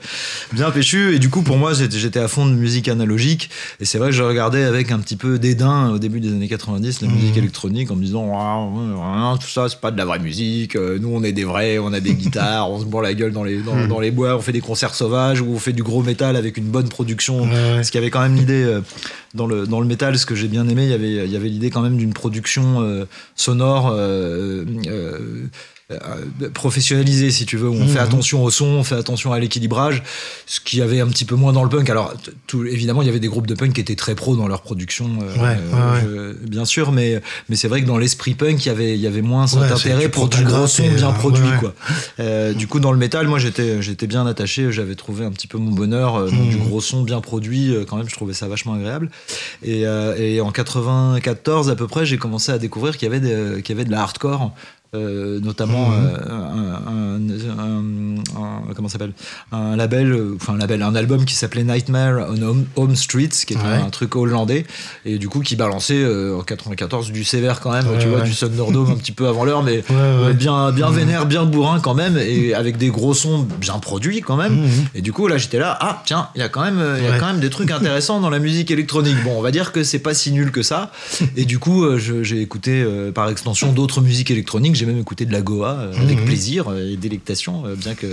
[0.52, 1.14] bien péchus.
[1.14, 3.48] Et du coup, pour moi, j'étais, j'étais à fond de musique analogique.
[3.80, 6.48] Et c'est vrai que je regardais avec un petit peu dédain au début des années
[6.48, 8.30] 90 la musique électronique en me disant,
[9.02, 10.74] Ah, tout ça, c'est pas de la vraie musique.
[10.76, 13.44] Nous, on est des vrais, on a des guitares, on se bourre la gueule dans
[13.44, 16.02] les, dans, dans les bois, on fait des concerts sauvages ou on fait du gros
[16.02, 17.42] métal avec une bonne production.
[17.42, 17.48] Ouais.
[17.76, 18.78] Parce qu'il y avait quand même l'idée
[19.34, 21.96] dans le dans métal, ce que j'ai bien aimé, il y avait l'idée quand même
[21.96, 23.92] d'une production euh, sonore.
[25.90, 25.98] Euh,
[26.42, 27.88] euh, professionnalisée si tu veux où on Mhm.
[27.88, 30.02] fait attention au son on fait attention à l'équilibrage
[30.46, 32.14] ce qu'il y avait un petit peu moins dans le punk alors
[32.46, 34.62] tout, évidemment il y avait des groupes de punk qui étaient très pros dans leur
[34.62, 38.64] production euh, Ouais, euh, je- bien sûr mais mais c'est vrai que dans l'esprit punk
[38.64, 41.12] il y avait il y avait moins cet Ouais, intérêt pour du gros son bien
[41.12, 41.58] produit ouais, ouais.
[41.58, 41.74] quoi
[42.20, 44.70] euh, du coup, dans le métal, moi, j'étais, j'étais bien attaché.
[44.72, 46.50] J'avais trouvé un petit peu mon bonheur dans Mhm.
[46.50, 47.74] du gros son bien produit.
[47.88, 49.10] quand même, je trouvais ça vachement agréable.
[49.62, 53.20] Et, euh, et en 94 à peu près, j'ai commencé à découvrir qu'il y avait,
[53.20, 54.52] des- qu'il y avait de la hardcore.
[54.94, 55.94] Euh, notamment Mhm.
[56.04, 57.20] euh, un,
[57.58, 58.22] un- un-
[58.70, 59.12] un- comment s'appelle?
[59.52, 63.28] Un label euh, enfin un label un album qui s'appelait Nightmare on Home, Home Streets
[63.46, 63.82] qui était Ouais.
[63.86, 64.64] un truc hollandais
[65.04, 68.22] et du coup qui balançait euh, en 94 du sévère quand même Ouais, tu vois
[68.22, 69.82] du Thunderdome un petit peu avant l'heure mais
[70.34, 74.36] bien, bien vénère, bien bourrin quand même, et avec des gros sons bien produits quand
[74.36, 74.54] même.
[74.62, 74.70] Mhm.
[74.94, 77.06] Et du coup, là, j'étais là, ah tiens, il y a quand même, il y
[77.08, 79.16] a quand même des trucs intéressants dans la musique électronique.
[79.24, 80.90] Bon, on va dire que c'est pas si nul que ça.
[81.36, 82.84] Et du coup, j'ai écouté
[83.14, 84.76] par extension d'autres musiques électroniques.
[84.80, 86.24] J'ai même écouté de la Goa euh, avec Mhm.
[86.24, 88.06] plaisir euh, et délectation, euh, bien que,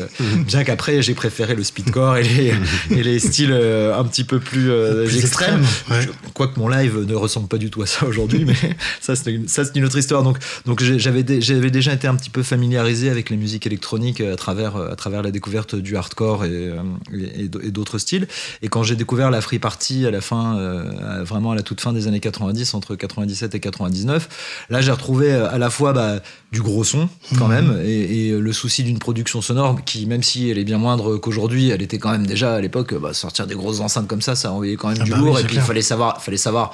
[0.45, 2.53] bien qu'après j'ai préféré le speedcore et les,
[2.91, 4.69] et les styles un petit peu plus,
[5.05, 5.61] Plus extrêmes.
[5.61, 6.05] extrême, ouais.
[6.33, 8.53] Quoique mon live ne ressemble pas du tout à ça aujourd'hui, mais
[9.01, 10.23] ça c'est une, ça, c'est une autre histoire.
[10.23, 14.19] Donc, donc j'avais dé- j'avais déjà été un petit peu familiarisé avec les musiques électroniques
[14.19, 16.71] à travers, à travers la découverte du hardcore et,
[17.13, 18.27] et, d'autres styles.
[18.61, 21.79] Et quand j'ai découvert la free party à la fin, euh, vraiment à la toute
[21.79, 26.19] fin des années 90, entre 97 et 99, là j'ai retrouvé à la fois bah,
[26.51, 30.49] du gros son quand même et, et le souci d'une production sonore qui, même si
[30.49, 33.55] elle est bien moindre qu'aujourd'hui, elle était quand même déjà à l'époque, bah, sortir des
[33.55, 35.39] grosses enceintes comme ça, ça envoyait quand même Ah du bah lourd.
[35.39, 36.73] et puis il fallait savoir, fallait savoir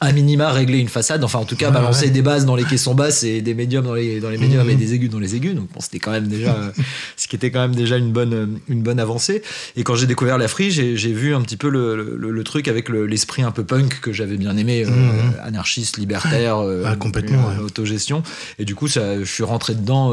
[0.00, 2.10] à minima régler une façade, enfin en tout cas Ouais, balancer ouais.
[2.10, 4.70] des basses dans les caissons basses et des médiums dans les, dans les médiums Mhm.
[4.70, 5.54] et des aigus dans les aigus.
[5.54, 6.70] Donc bon, c'était quand même déjà, euh,
[7.16, 9.42] ce qui était quand même déjà une bonne, une bonne avancée.
[9.76, 12.44] Et quand j'ai découvert la free, j'ai j'ai vu un petit peu le, le- le
[12.44, 15.34] truc avec le- l'esprit un peu punk que j'avais bien aimé, euh, Mhm.
[15.44, 17.62] anarchiste, libertaire, euh, Ah, complètement, euh, ouais.
[17.64, 18.22] autogestion.
[18.58, 20.12] Et du coup, ça, je suis rentré dedans.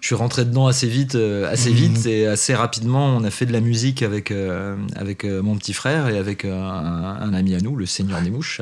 [0.00, 1.76] Je suis rentré dedans assez vite, euh, assez Mhm.
[1.76, 3.16] vite et assez rapidement.
[3.16, 6.44] On a fait de la musique avec euh, avec euh, mon petit frère et avec
[6.44, 8.60] un, un ami à nous, le Seigneur des mouches.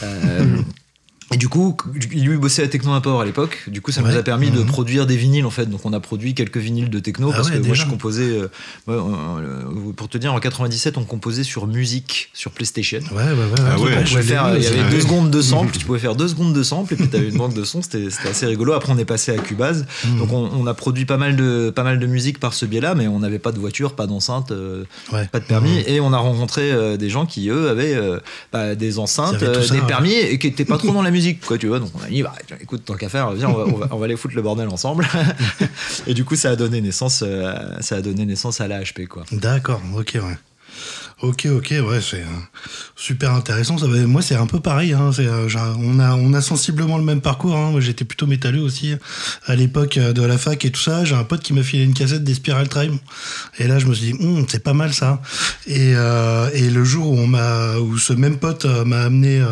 [1.30, 1.76] Euh, Et du coup,
[2.12, 3.64] il lui bossait à Techno Import à l'époque.
[3.68, 4.66] Du coup, ça nous a permis de Mhm.
[4.66, 5.66] produire des vinyles en fait.
[5.66, 7.84] Donc, on a produit quelques vinyles de techno Ah parce ouais, que moi, déjà.
[7.84, 8.22] je composais.
[8.30, 8.42] euh,
[8.86, 13.00] ouais, euh, pour te dire, en 97, on composait sur musique sur PlayStation.
[13.12, 13.36] Ouais, ouais, ouais.
[13.58, 16.14] Ah ouais, qu'on On faire, il y avait deux secondes de sample, tu pouvais faire
[16.14, 18.72] deux secondes de sample et puis tu avais une banque de sons, c'était assez rigolo.
[18.72, 19.86] Après, on est passé à Cubase.
[20.04, 20.18] Mhm.
[20.18, 22.94] Donc, on, on a produit pas mal, de, pas mal de musique par ce biais-là,
[22.94, 25.26] mais on n'avait pas de voiture, pas d'enceinte, euh, Ouais.
[25.26, 25.70] pas de permis.
[25.78, 25.84] Mhm.
[25.88, 28.20] Et on a rencontré euh, des gens qui, eux, avaient euh,
[28.52, 29.86] bah, des enceintes, euh, ça, des ouais.
[29.86, 31.80] permis et qui n'étaient pas trop dans la musique, quoi, tu vois.
[31.80, 34.42] Donc, on a dit, bah, écoute, tant qu'à faire, viens, on va, aller foutre le
[34.42, 35.08] bordel ensemble.
[36.06, 39.06] et du coup, ça a donné naissance, euh, ça a donné naissance à la HP,
[39.06, 39.24] quoi.
[39.32, 40.36] D'accord, ok, ouais.
[41.22, 42.26] Ok, ok, ouais, c'est euh,
[42.94, 43.78] super intéressant.
[43.78, 44.92] Ça, va- moi, c'est un peu pareil.
[44.92, 47.56] Hein, c'est, euh, genre, on, a, on a sensiblement le même parcours.
[47.56, 47.70] Hein.
[47.70, 48.94] Moi, j'étais plutôt métalleux aussi
[49.46, 51.06] à l'époque euh, de la fac et tout ça.
[51.06, 52.98] J'ai un pote qui m'a filé une cassette des Spiral Time.
[53.58, 55.22] Et là, je me suis dit, Hum, c'est pas mal ça.
[55.66, 59.46] Et, euh, et le jour où, on m'a, où ce même pote m'a amené euh,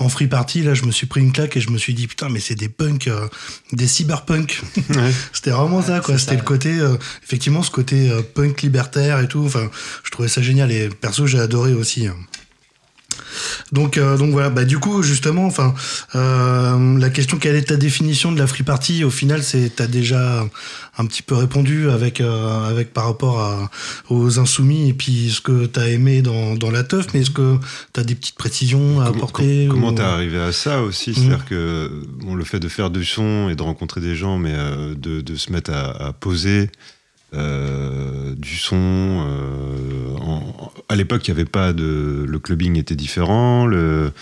[0.00, 2.08] en free party, là, je me suis pris une claque et je me suis dit,
[2.08, 3.28] putain, mais c'est des punks, euh,
[3.72, 4.60] des cyberpunks.
[5.32, 6.18] C'était vraiment ça, quoi.
[6.18, 9.44] C'était ça, le côté, euh, effectivement, ce côté euh, punk libertaire et tout.
[9.46, 9.70] Enfin,
[10.02, 10.72] je trouvais ça génial.
[10.72, 12.08] Et perso, j'ai adoré aussi.
[13.72, 14.48] Donc, euh, donc voilà.
[14.50, 15.74] Bah, du coup, justement, enfin,
[16.14, 19.04] euh, la question quelle est ta définition de la free party?
[19.04, 20.44] Au final, c'est t'as déjà
[20.98, 23.70] un petit peu répondu avec euh, avec par rapport à,
[24.08, 27.06] aux insoumis et puis ce que t'as aimé dans, dans la teuf.
[27.12, 27.56] Mais est-ce que
[27.92, 31.10] t'as des petites précisions à Comment- apporter com- Comment ou- t'es arrivé à ça aussi?
[31.10, 31.16] Mhm.
[31.16, 31.90] C'est-à-dire que
[32.20, 35.36] bon, le fait de faire du son et de rencontrer des gens, mais de, de
[35.36, 36.70] se mettre à, à poser
[37.34, 38.76] euh, du son.
[38.76, 42.24] euh, en- à l'époque, il n'y avait pas de.
[42.28, 43.66] Le clubbing était différent.
[43.66, 44.12] Le,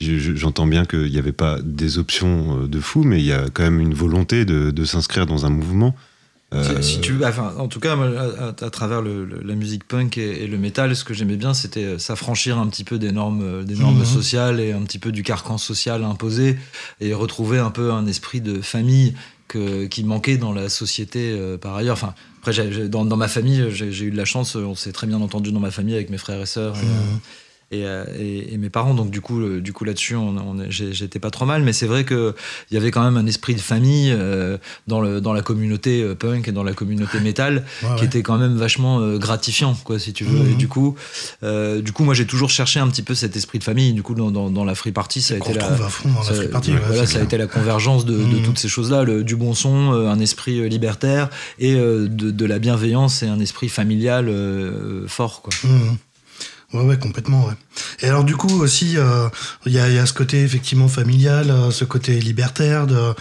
[0.00, 3.46] J'entends bien qu'il n'y avait pas des options euh, de fou, mais il y a
[3.52, 5.94] quand même une volonté de, de s'inscrire dans un mouvement.
[6.52, 9.54] Euh, Si, si tu, enfin, en tout cas, à, à- à travers le- le- la
[9.54, 12.98] musique punk et, et le métal, ce que j'aimais bien, c'était s'affranchir un petit peu
[12.98, 14.04] des normes, des normes Mhm.
[14.04, 16.58] sociales et un petit peu du carcan social imposé
[17.00, 19.14] et retrouver un peu un esprit de famille
[19.48, 21.94] que, qui manquait dans la société euh, par ailleurs.
[21.94, 22.14] Enfin,
[22.46, 25.50] après, dans, dans ma famille, j'ai eu de la chance, on s'est très bien entendu
[25.52, 26.76] dans ma famille avec mes frères et sœurs.
[26.76, 26.82] Mhm.
[26.82, 27.16] euh,
[27.78, 28.94] et, euh, et- et mes parents.
[28.94, 31.62] Donc du coup, euh, du coup là-dessus, on, on j'étais pas trop mal.
[31.62, 32.34] Mais c'est vrai que
[32.70, 36.04] il y avait quand même un esprit de famille euh, dans le dans la communauté
[36.14, 38.06] punk et dans la communauté métal Ouais, qui ouais.
[38.06, 40.38] était quand même vachement gratifiant, quoi, si tu veux.
[40.44, 40.52] Mhm.
[40.52, 40.94] Et du coup,
[41.42, 43.92] du coup, moi, j'ai toujours cherché un petit peu cet esprit de famille.
[43.92, 46.08] Du coup, dans, dans, dans la free party, ça a été la, retrouve à fond
[46.10, 46.70] dans la ça, free party.
[46.70, 48.42] ouais, ouais, voilà, ça a été la convergence de, de Mhm.
[48.42, 53.26] toutes ces choses-là, du bon son, un esprit libertaire et de, de la bienveillance et
[53.28, 54.30] un esprit familial
[55.06, 55.52] fort, quoi.
[55.64, 55.96] Mhm.
[56.74, 57.52] Ouais, ouais, complètement, ouais.
[58.00, 59.28] Et alors, du coup, aussi, euh,
[59.64, 63.14] il y, a, ce côté effectivement familial, euh, ce côté libertaire, de,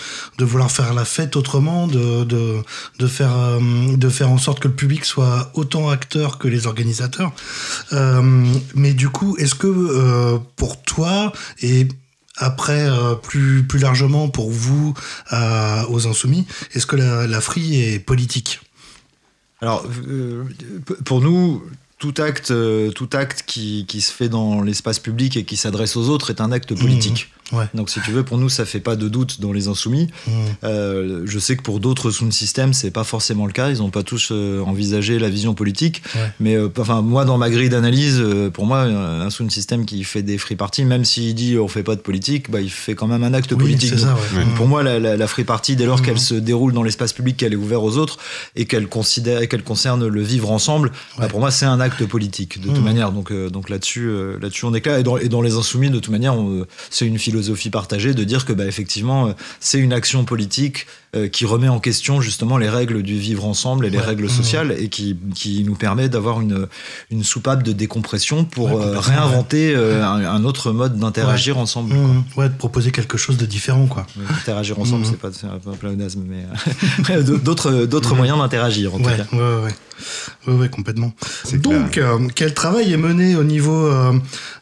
[0.44, 4.74] vouloir faire la fête autrement, de, de, faire, euh, de faire en sorte que le
[4.74, 7.32] public soit autant acteur que les organisateurs.
[7.92, 11.32] Mais du coup, est-ce que pour toi
[11.62, 11.88] et
[12.38, 12.90] après,
[13.22, 14.96] plus, plus largement pour vous,
[15.32, 18.62] aux Insoumis, est-ce que la, la free est politique?
[19.62, 19.86] Alors,
[21.06, 21.64] pour nous,
[22.04, 22.92] tout acte, euh,
[23.46, 26.78] qui, qui se fait dans l'espace public et qui s'adresse aux autres est un acte
[26.78, 27.32] politique.
[27.54, 27.66] Ouais.
[27.74, 30.08] Donc, si tu veux, pour nous, ça fait pas de doute dans les insoumis.
[30.28, 30.34] Mhm.
[30.64, 33.70] Euh, je sais que pour d'autres sound systems, c'est pas forcément le cas.
[33.70, 36.02] Ils n'ont pas tous euh, envisagé la vision politique.
[36.16, 36.22] Ouais.
[36.40, 38.22] Mais euh, enfin, moi, dans ma grille d'analyse,
[38.54, 41.84] pour moi, un sound system qui fait des free parties, même s'il dit on fait
[41.84, 43.98] pas de politique, bah, il fait quand même un acte Oui, politique.
[44.00, 44.44] ça, ouais.
[44.56, 46.06] Pour moi, la, la, la free party, dès lors Mhm.
[46.06, 48.18] qu'elle se déroule dans l'espace public, qu'elle est ouverte aux autres
[48.56, 52.60] et qu'elle considère, qu'elle concerne le vivre ensemble, bah, pour moi, c'est un acte politique
[52.62, 52.84] de toute Mhm.
[52.84, 53.12] manière.
[53.12, 54.10] Donc, donc là-dessus,
[54.42, 54.98] là-dessus, on est clair.
[54.98, 56.36] Et dans, et dans les insoumis, de toute manière,
[56.90, 61.28] c'est une philosophie partagée de dire que, bah, effectivement, euh, c'est une action politique euh,
[61.28, 64.04] qui remet en question justement les règles du vivre ensemble et les Ouais.
[64.04, 64.30] règles Mhm.
[64.30, 66.68] sociales et qui, qui nous permet d'avoir une,
[67.12, 71.94] une soupape de décompression pour Ouais, euh, réinventer euh, un, un autre mode d'interagir ensemble.
[71.94, 72.24] Mhm.
[72.38, 74.06] Ouais, de proposer quelque chose de différent, quoi.
[74.18, 75.12] Oui, Interagir ensemble, Mhm.
[75.12, 76.46] c'est pas c'est un peu un pléonasme, mais
[77.44, 79.12] d'autres d'autres moyens d'interagir en tout cas.
[79.32, 79.72] ouais, ouais, ouais.
[80.48, 81.14] Ouais, ouais, complètement.
[81.54, 84.12] Donc, euh, quel travail est mené au niveau euh,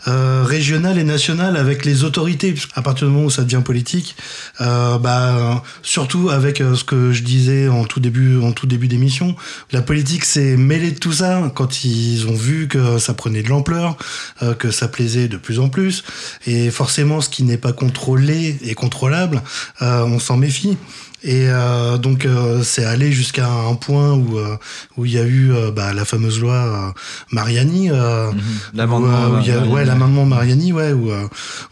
[0.08, 2.54] euh, régional et national avec les autorités?
[2.54, 4.16] Qu'à partir du moment où ça devient politique,
[4.60, 9.36] bah, surtout avec euh, ce que je disais en tout début, en tout début d'émission,
[9.72, 13.50] la politique s'est mêlée de tout ça quand ils ont vu que ça prenait de
[13.50, 13.96] l'ampleur,
[14.42, 16.04] euh, que ça plaisait de plus en plus,
[16.48, 19.44] et forcément, ce qui n'est pas contrôlé et contrôlable,
[19.84, 20.78] euh, on s'en méfie.
[21.24, 24.58] Et euh, donc euh, c'est allé jusqu'à un point où euh,
[24.98, 27.00] où il y a eu euh, bah, la fameuse loi euh,
[27.32, 27.92] Mariani.
[27.92, 28.32] euh,
[28.74, 31.12] L'amendement, où, où il y a- Mariani, ouais, l'amendement Mariani, ouais, où,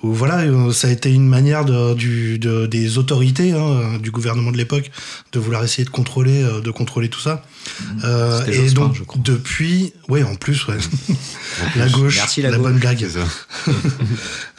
[0.04, 4.52] où voilà, ça a été une manière de, du, de- des autorités hein, du gouvernement
[4.52, 4.92] de l'époque
[5.32, 7.44] de vouloir essayer de contrôler, de contrôler tout ça.
[8.04, 9.22] Euh, C'était et Jospin, donc je crois.
[9.24, 10.78] depuis, ouais, en plus, ouais,
[11.76, 13.06] la gauche, Merci, la la bonne blague.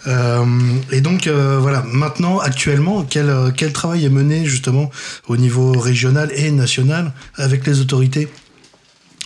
[0.07, 0.45] Euh,
[0.91, 4.91] et donc euh, voilà, maintenant, actuellement, quel, euh, quel travail est mené justement
[5.29, 8.29] au niveau régional et national avec les autorités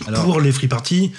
[0.05, 1.13] Alors- pour les free parties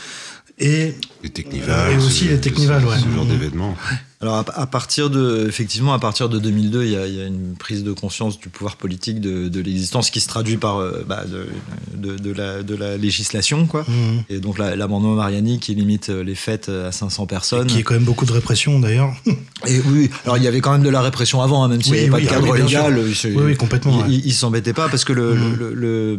[0.59, 1.93] et Les technivals.
[1.93, 2.97] Et aussi les technivals, ce- ouais.
[2.99, 3.75] Ce genre d'événements.
[4.23, 7.21] Alors à, à partir de effectivement à partir de 2002, il y a, il y
[7.21, 10.79] a une prise de conscience du pouvoir politique de, de l'existence qui se traduit par
[10.79, 11.47] euh, bah, de,
[11.95, 13.85] de, de la, de la législation quoi.
[13.87, 14.23] Mhm.
[14.31, 17.67] Et donc la- l'amendement Mariani qui limite euh, les fêtes à 500 personnes.
[17.67, 19.13] Qui est quand même beaucoup de répression d'ailleurs.
[19.67, 21.93] Et oui, alors il y avait quand même de la répression avant, hein, même s'il
[21.93, 22.99] n'y Oui, avait pas de ah cadre légal.
[22.99, 24.17] Oui, oui, complètement, Il, ouais.
[24.19, 25.57] il- il s'embêtait pas parce que le, Mhm.
[25.59, 26.17] le, le,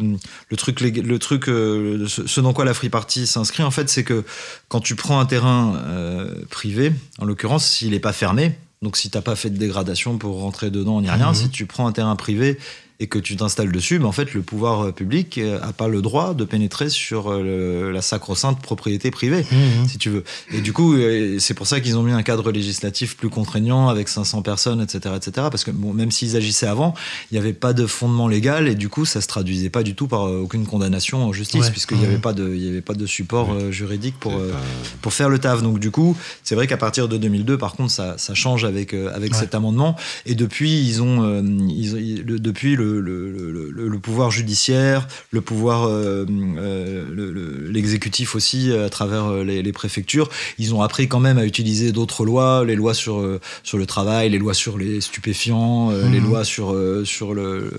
[0.50, 3.90] le truc, lég- le truc, euh, ce, dans quoi la Free Party s'inscrit, en fait,
[3.90, 4.24] c'est que
[4.70, 9.10] quand tu prends un terrain euh, privé, en l'occurrence, s'il n'est pas fermé, donc si
[9.10, 11.34] t'as pas fait de dégradation pour rentrer dedans ni rien, Mhm.
[11.36, 12.58] si tu prends un terrain privé
[13.00, 15.88] et que tu t'installes dessus, ben en fait, le pouvoir euh, public euh, a pas
[15.88, 19.88] le droit de pénétrer sur euh, le- la sacro-sainte propriété privée Mhm.
[19.88, 20.24] si tu veux.
[20.52, 23.88] Et du coup, euh, c'est pour ça qu'ils ont mis un cadre législatif plus contraignant
[23.90, 25.48] avec 500 personnes, etc., etc.
[25.52, 26.96] Parce que bon, même s'ils agissaient avant,
[27.32, 29.94] il n'y avait pas de fondement légal et du coup, ça se traduisait pas du
[29.94, 31.72] tout par euh, aucune condamnation en justice, Ouais.
[31.72, 34.52] puisqu'il n'y avait pas de, il y avait pas de support euh, juridique pour euh,
[34.52, 34.58] pas-
[35.04, 35.62] pour faire le taf.
[35.62, 38.94] Donc du coup, c'est vrai qu'à partir de 2002, par contre, ça, ça change avec
[38.96, 39.40] euh, avec Ouais.
[39.40, 39.96] cet amendement.
[40.26, 44.00] Et depuis, ils ont, euh, ils, ont- ils- le, depuis le, le, le, le- le
[44.00, 46.26] pouvoir judiciaire, le pouvoir, euh,
[46.58, 51.20] euh, le- le- l'exécutif aussi euh, à travers les, les préfectures, ils ont appris quand
[51.20, 55.02] même à utiliser d'autres lois, les lois sur sur le travail, les lois sur les
[55.02, 56.76] stupéfiants, les lois sur
[57.06, 57.72] sur le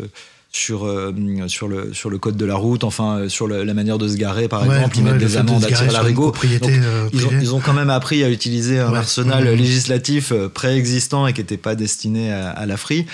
[0.50, 1.14] sur, euh,
[1.46, 4.08] sur, le, sur le code de la route, enfin euh, sur le- la manière de
[4.08, 6.32] se garer par Ouais, exemple, ils ouais, mettent des de amendes à tirer l'arigot.
[6.42, 7.42] euh, ils, ont, privée.
[7.42, 8.98] ils ont quand même appris à utiliser un Ouais.
[8.98, 13.04] arsenal législatif euh, préexistant et qui n'était pas destiné à, à la free.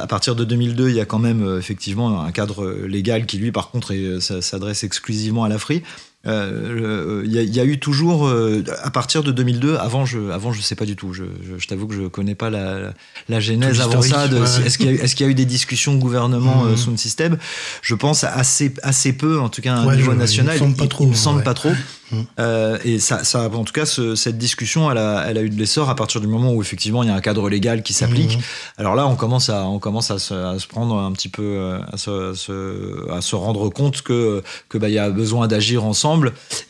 [0.00, 3.52] À partir de 2002, il y a quand même effectivement un cadre légal qui, lui,
[3.52, 3.94] par contre,
[4.40, 5.82] s'adresse exclusivement à la free.
[6.26, 9.76] Euh, le- Il y, a- il y a eu toujours, euh, à partir de 2002,
[9.76, 11.12] avant je, avant je sais pas du tout.
[11.14, 12.92] Je, je- je t'avoue que je connais pas la,
[13.28, 14.26] la genèse avant ça.
[14.26, 14.66] ouais.
[14.66, 16.72] Est-ce qu'il y, a eu- est-ce qu'il y a eu des discussions gouvernement Mhm.
[16.72, 17.38] euh, sous le système?
[17.82, 20.20] Je pense assez, assez peu, en tout cas à un Ouais, niveau je- il me
[20.20, 20.58] national.
[20.58, 21.44] semble pas trop, il me semble ouais.
[21.44, 21.72] pas trop.
[22.12, 22.24] Mhm.
[22.40, 25.48] Euh, et ça, ça, en tout cas, ce- cette discussion, elle a, elle a eu
[25.50, 27.92] de l'essor à partir du moment où effectivement il y a un cadre légal qui
[27.92, 28.36] s'applique.
[28.36, 28.42] Mhm.
[28.78, 31.42] Alors là, on commence à, on commence à se, à se prendre un petit peu,
[31.44, 35.08] euh, à se, à se, à se rendre compte que que bah il y a
[35.10, 36.09] besoin d'agir ensemble.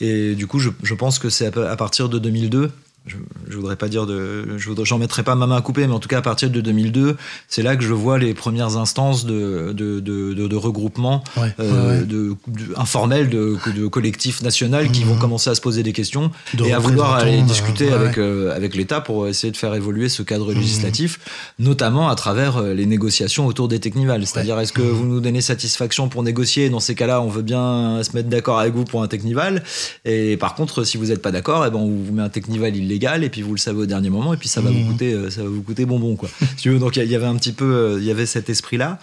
[0.00, 2.70] Et du coup, je, pense que c'est à partir de 2002.
[3.06, 3.16] Je,
[3.48, 5.92] je voudrais pas dire de, je voudrais, j'en mettrai pas ma main à couper, mais
[5.94, 7.16] en tout cas à partir de 2002,
[7.48, 11.48] c'est là que je vois les premières instances de de, de, de, de regroupement Ouais,
[11.60, 12.04] euh, ouais, ouais.
[12.04, 15.08] de, collectifs nationaux qui Mhm.
[15.12, 16.30] vont commencer à se poser des questions
[16.64, 18.22] et à vouloir aller discuter euh, ouais, avec, ouais.
[18.22, 20.60] euh, avec l'État pour essayer de faire évoluer ce cadre Mhm.
[20.60, 21.20] législatif,
[21.58, 24.26] notamment à travers euh, les négociations autour des technivals.
[24.26, 24.90] C'est-à-dire, est-ce que Mhm.
[24.90, 28.58] vous nous donnez satisfaction pour négocier Dans ces cas-là, on veut bien se mettre d'accord
[28.58, 29.62] avec vous pour un technival.
[30.04, 32.76] Et par contre, si vous n'êtes pas d'accord, eh ben, on vous met un technival
[32.76, 34.82] illégal et puis vous le savez au dernier moment et puis ça va Mhm.
[34.84, 36.28] vous coûter, euh, ça va vous coûter bonbon, quoi.
[36.56, 38.10] Si tu veux, donc il y- il y avait un petit peu, euh, il y
[38.10, 38.98] avait cet esprit-là.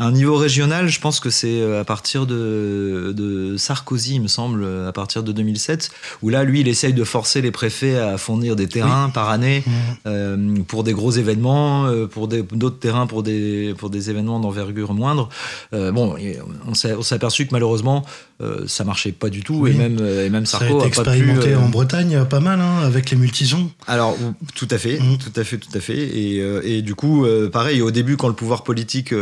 [0.00, 4.22] À un niveau régional, je pense que c'est euh, à partir de, de Sarkozy, il
[4.22, 5.90] me semble, à partir de 2007,
[6.22, 9.64] où là, lui, il essaye de forcer les préfets à fournir des terrains par année
[10.06, 10.36] euh,
[10.68, 15.30] pour des gros événements, euh, pour d'autres terrains pour des, pour des événements d'envergure moindre.
[15.74, 16.14] Euh, bon,
[16.64, 18.04] on s'est aperçu que malheureusement,
[18.40, 19.72] euh, ça marchait pas du tout, Oui.
[19.72, 21.18] et même, et même Ça a Sarko été a pas pu.
[21.18, 23.68] expérimenté en Bretagne pas mal, hein, avec les multisons.
[23.88, 24.16] alors,
[24.54, 25.18] tout à fait, Mhm.
[25.18, 25.98] tout à fait, tout à fait.
[25.98, 29.12] Et, et du coup, pareil, au début, quand le pouvoir politique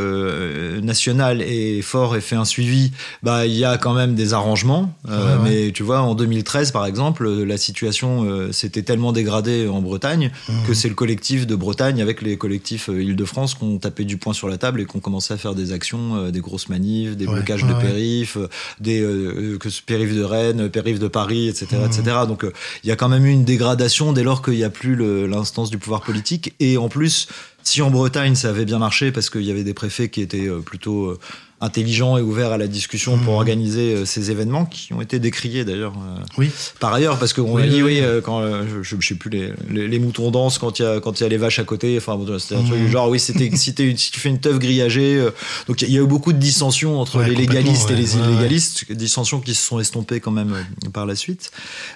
[0.67, 2.93] euh, national est fort et fait un suivi,
[3.23, 4.93] bah, il y a quand même des arrangements.
[5.09, 5.51] Euh, Ouais, ouais.
[5.67, 10.31] Mais tu vois, en 2013, par exemple, la situation euh, s'était tellement dégradée en Bretagne
[10.49, 10.67] Mhm.
[10.67, 14.17] que c'est le collectif de Bretagne avec les collectifs euh, Île-de-France qui ont tapé du
[14.17, 16.69] poing sur la table et qui ont commencé à faire des actions, euh, des grosses
[16.69, 18.49] manifs, des Ouais, blocages de périph', euh,
[18.81, 21.87] des euh, périph' de Rennes, périph' de Paris, etc., Mhm.
[21.87, 22.17] etc.
[22.29, 22.53] Donc euh,
[22.85, 24.97] il y a quand même eu une dégradation dès lors qu'il n'y a plus
[25.29, 26.55] l'instance du pouvoir politique.
[26.61, 27.29] Et en plus,
[27.67, 30.49] si en Bretagne ça avait bien marché parce qu'il y avait des préfets qui étaient
[30.49, 31.19] euh, plutôt
[31.61, 33.39] intelligents et ouverts à la discussion pour Mhm.
[33.39, 36.51] organiser euh, ces événements qui ont été décriés d'ailleurs euh, Oui.
[36.81, 38.43] par ailleurs parce qu'on Oui, a dit oui, euh, quand
[38.83, 41.23] je, je sais plus les, les, les moutons dansent quand il y a quand il
[41.23, 42.85] y a les vaches à côté enfin bon, c'était un truc Mhm.
[42.87, 45.31] du genre oui c'était si, tu fais une teuf grillagée euh,
[45.67, 48.23] donc il y a eu beaucoup de dissensions entre Ouais, les légalistes et les ouais,
[48.23, 51.53] illégalistes dissensions qui se sont estompées quand même euh, par la suite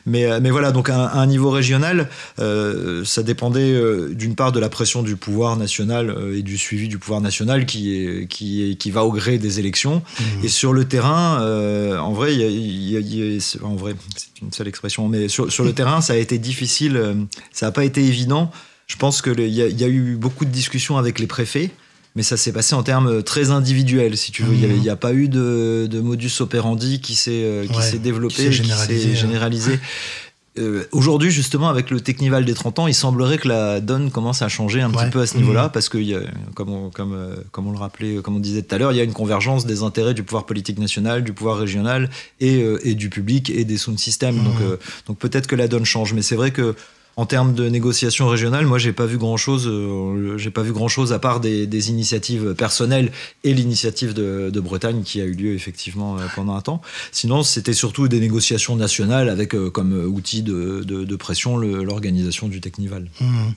[0.06, 2.08] mais mais voilà donc à, un- à un niveau régional
[2.38, 3.78] euh, ça dépendait
[4.14, 7.94] d'une part de la pression du pouvoir national et du suivi du pouvoir national qui
[7.96, 10.44] est qui est qui va au gré des élections Mhm.
[10.44, 14.40] et sur le terrain, euh, en vrai, y a- y a- y en vrai, c'est
[14.42, 17.14] une seule expression, mais sur, sur le terrain, ça a été difficile, euh,
[17.53, 18.51] ça n'a pas été évident.
[18.86, 21.70] Je pense que le- il y, y a eu beaucoup de discussions avec les préfets.
[22.16, 24.53] Mais ça s'est passé en termes très individuels, si tu veux.
[24.53, 28.34] Il Il n'y a pas eu de, de modus operandi qui s'est euh, Ouais, développé,
[28.34, 29.72] qui s'est qui s'est généralisé, généralisé.
[29.74, 29.78] hein.
[30.61, 34.42] Euh, Aujourd'hui, justement, avec le Technival des 30 ans, il semblerait que la donne commence
[34.42, 35.04] à changer un Ouais.
[35.04, 35.40] petit peu à ce Mhm.
[35.42, 36.20] niveau-là, parce que, il y a,
[36.54, 38.96] comme, on, comme, euh, comme on le rappelait, comme on disait tout à l'heure, il
[38.98, 42.78] y a une convergence des intérêts du pouvoir politique national, du pouvoir régional et, euh,
[42.86, 44.36] et du public et des sound systems.
[44.36, 44.44] Mhm.
[44.44, 44.56] Donc,
[45.06, 46.12] donc peut-être que la donne change.
[46.14, 46.74] Mais c'est vrai que
[47.20, 49.70] en termes de négociation régionale, moi, j'ai pas vu grand chose.
[50.38, 53.12] j'ai pas vu grand chose à part des, initiatives personnelles
[53.44, 56.80] et l'initiative de, Bretagne qui a eu lieu effectivement euh, pendant un temps.
[57.12, 62.62] Sinon, c'était surtout des négociations nationales avec euh, comme euh, outil de, pression l'organisation du
[62.62, 63.10] Technival.
[63.20, 63.54] Mhm.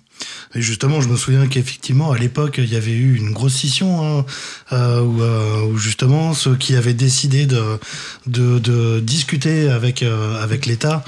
[0.55, 4.19] Et justement, je me souviens qu'effectivement, à l'époque, il y avait eu une grosse scission
[4.19, 4.25] hein,
[4.71, 11.03] euh, où, euh, justement ceux qui avaient décidé de, discuter avec, euh, avec l'État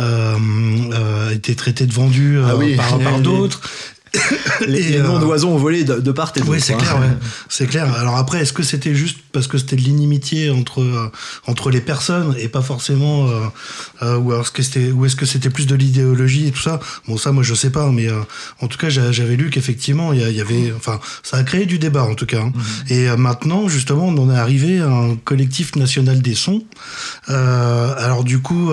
[0.00, 0.36] euh,
[0.92, 3.60] euh, étaient traités de vendus euh, Ah oui, par, d'autres.
[4.66, 6.50] Les, Et, les noms euh, d'oiseaux ont volé de, de part et d'autre.
[6.52, 6.78] Oui, c'est hein.
[6.78, 7.06] clair, ouais.
[7.48, 7.92] c'est clair.
[7.94, 11.10] Alors après, est-ce que c'était juste parce que c'était de l'inimitié entre euh,
[11.46, 13.40] entre les personnes et pas forcément, euh,
[14.02, 16.60] euh, ou alors est-ce que c'était, ou est-ce que c'était plus de l'idéologie et tout
[16.60, 16.80] ça?
[17.06, 18.20] Bon, ça, moi, je sais pas, mais euh,
[18.60, 21.78] en tout cas, j'a- j'avais lu qu'effectivement, il y, avait, enfin, ça a créé du
[21.78, 22.40] débat en tout cas.
[22.40, 22.52] hein.
[22.88, 26.62] Et euh, maintenant, justement, on en est arrivé à un collectif national des sons.
[27.28, 28.70] Alors du coup,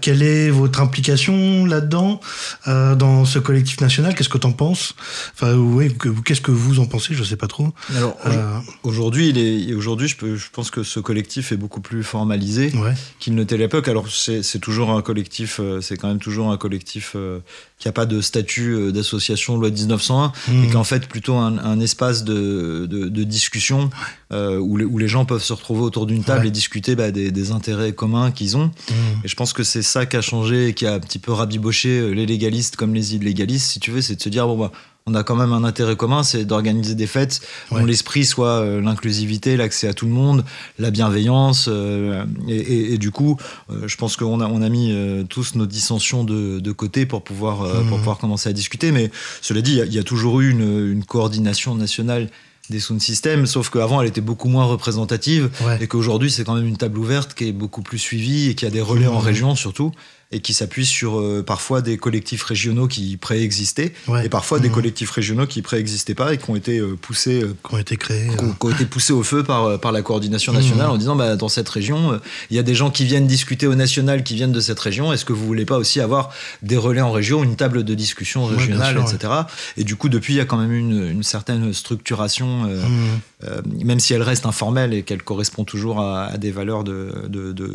[0.00, 2.20] quelle est votre implication là-dedans,
[2.66, 4.14] dans ce collectif national?
[4.26, 4.96] Qu'est-ce que t'en penses?
[5.34, 7.14] Enfin, oui, que- qu'est-ce que vous en pensez?
[7.14, 7.68] Je sais pas trop.
[7.96, 11.80] Alors Euh, aujourd'hui, il est aujourd'hui, je, peux- je pense que ce collectif est beaucoup
[11.80, 12.94] plus formalisé ouais.
[13.20, 13.86] qu'il ne l'était à l'époque.
[13.86, 17.38] Alors c'est toujours un collectif, euh, c'est quand même toujours un collectif euh,
[17.78, 20.66] qui a pas de statut d'association loi de 1901 et Mhm.
[20.66, 23.90] qui est en fait plutôt un, un espace de, de, de discussion
[24.32, 26.48] euh, où, les, où les gens peuvent se retrouver autour d'une table Ouais.
[26.48, 28.72] et discuter bah, des, des intérêts communs qu'ils ont.
[28.90, 28.96] Mhm.
[29.24, 31.30] Et je pense que c'est ça qui a changé et qui a un petit peu
[31.32, 34.72] rabiboché les légalistes comme les illégalistes, si tu veux, c'est de se dire bon bah
[35.08, 37.40] on a quand même un intérêt commun, c'est d'organiser des fêtes
[37.70, 40.44] dont l'esprit soit euh, l'inclusivité, l'accès à tout le monde,
[40.80, 41.66] la bienveillance.
[41.68, 43.36] euh, et, et- et du coup,
[43.70, 44.92] euh, je pense qu'on a, on a mis
[45.28, 47.98] tous nos dissensions de, de côté pour pouvoir, pour Mhm.
[47.98, 48.90] pouvoir commencer à discuter.
[48.90, 49.12] Mais
[49.42, 52.28] cela dit, il y a- il y, a toujours eu une, une coordination nationale
[52.68, 55.78] des sound systems, sauf qu'avant elle était beaucoup moins représentative Ouais.
[55.80, 58.66] et qu'aujourd'hui c'est quand même une table ouverte qui est beaucoup plus suivie et qui
[58.66, 59.24] a des relais en Mhm.
[59.24, 59.92] région surtout
[60.36, 64.26] et qui s'appuie sur euh, parfois des collectifs régionaux qui préexistaient Ouais.
[64.26, 64.74] et parfois des Mhm.
[64.74, 67.96] collectifs régionaux qui préexistaient pas et qui ont été euh, poussés euh, Qui ont été
[67.96, 68.28] créés.
[68.36, 70.92] qui ont, qui ont été poussés au feu par, par la coordination nationale Mhm.
[70.94, 72.20] en disant bah, dans cette région,
[72.50, 75.12] il y a des gens qui viennent discuter au national, qui viennent de cette région.
[75.12, 76.30] Est-ce que vous voulez pas aussi avoir
[76.62, 79.32] des relais en région, une table de discussion Ouais, régionale, sûr, etc.
[79.78, 83.84] Et du coup, depuis, il y a quand même une, une certaine structuration, mhm.
[83.84, 87.52] même si elle reste informelle et qu'elle correspond toujours à, à des valeurs de de,
[87.52, 87.70] de,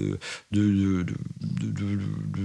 [0.52, 1.06] de,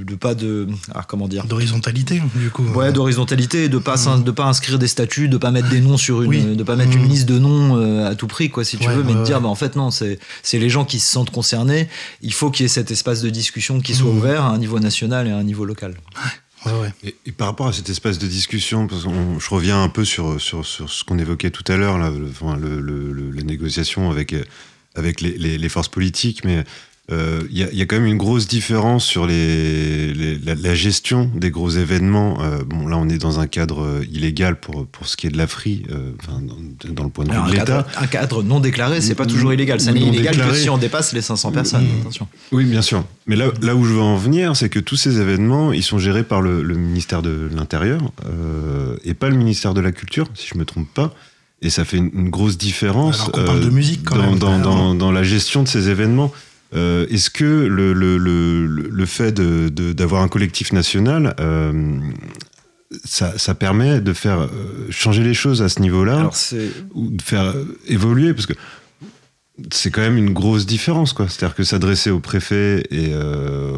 [0.06, 0.66] de, pas de.
[0.94, 1.44] ah, comment dire?
[1.46, 2.64] D'horizontalité, du coup.
[2.74, 6.22] Ouais, d'horizontalité, de pas de pas inscrire des statuts, de pas mettre des noms sur
[6.22, 6.56] une, Oui.
[6.56, 8.94] de pas mettre une liste de noms euh, à tout prix, quoi, si tu Ouais,
[8.94, 11.30] veux, mais de dire, bah en fait non, c'est c'est les gens qui se sentent
[11.30, 11.88] concernés.
[12.22, 14.16] Il faut qu'il y ait cet espace de discussion qui soit Mhm.
[14.18, 15.94] ouvert à un niveau national et à un niveau local.
[16.64, 16.92] Ouais, ouais.
[17.04, 20.04] Et, et par rapport à cet espace de discussion, parce que je reviens un peu
[20.04, 23.30] sur, sur, sur ce qu'on évoquait tout à l'heure, là, le- enfin, le- le- le-
[23.30, 24.34] la négociation avec,
[24.94, 26.64] avec les, les- les forces politiques, mais
[27.12, 30.38] euh, il y, a, il y a quand même une grosse différence sur les, les-
[30.38, 32.38] la, la gestion des gros événements.
[32.42, 35.30] Euh, bon, là, on est dans un cadre euh, illégal pour, pour ce qui est
[35.30, 36.56] de l'AFRI, euh, enfin, dans,
[36.92, 37.86] dans le point de vue de l'État.
[37.98, 39.80] un cadre non déclaré, c'est pas toujours illégal.
[39.80, 41.86] Ça n'est illégal que si on dépasse les 500 personnes.
[42.00, 42.26] Attention.
[42.50, 43.04] Oui, bien sûr.
[43.28, 45.98] Mais là, là où je veux en venir, c'est que tous ces événements, ils sont
[45.98, 50.26] gérés par le, le ministère de l'Intérieur euh, et pas le ministère de la Culture,
[50.34, 51.14] si je me trompe pas.
[51.62, 54.38] Et ça fait une, une grosse différence Alors qu'on parle de musique, quand dans, même.
[54.38, 56.30] dans, dans- dans la gestion de ces événements.
[56.74, 61.98] Euh, Est-ce que le, le, le, le fait d'avoir un collectif national, euh,
[63.04, 64.48] ça, ça permet de faire euh,
[64.90, 66.24] changer les choses à ce niveau-là
[66.94, 67.54] ou de faire
[67.86, 68.34] évoluer?
[68.34, 68.54] Parce que
[69.70, 71.28] c'est quand même une grosse différence quoi.
[71.28, 73.76] C'est-à-dire que s'adresser au préfet et euh,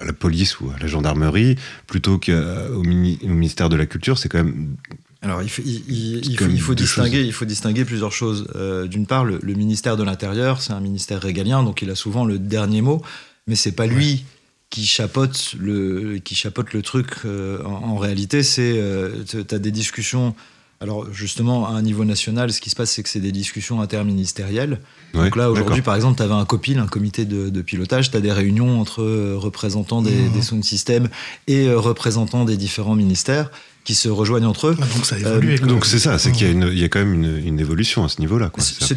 [0.00, 4.18] à la police ou à la gendarmerie plutôt qu'au mini- au ministère de la culture
[4.18, 4.76] c'est quand même
[5.22, 7.84] Alors, il faut, il, il- il faut, comme il faut deux distinguer, il faut distinguer
[7.84, 8.46] plusieurs choses.
[8.56, 11.94] Euh, D'une part, le, le ministère de l'Intérieur, c'est un ministère régalien, donc il a
[11.94, 13.02] souvent le dernier mot,
[13.46, 14.24] mais c'est pas lui
[14.70, 17.08] qui chapeaute le, qui chapeaute le truc.
[17.26, 20.34] euh, en, en réalité, c'est, euh, tu as des discussions.
[20.82, 23.82] Alors, justement, à un niveau national, ce qui se passe, c'est que c'est des discussions
[23.82, 24.80] interministérielles.
[25.12, 28.10] Ouais, Donc là, aujourd'hui, par exemple, tu avais un COPIL, un comité de, de pilotage,
[28.10, 30.32] tu as des réunions entre euh, représentants des, Mhm.
[30.32, 31.08] des sound systems
[31.48, 33.50] et représentants des différents ministères
[33.84, 34.76] qui se rejoignent entre eux.
[34.80, 35.58] Ah, Donc ça a évolué.
[35.58, 37.38] quand donc c'est ça c'est qu'il y a une il y a quand même une,
[37.46, 38.50] une évolution à ce niveau-là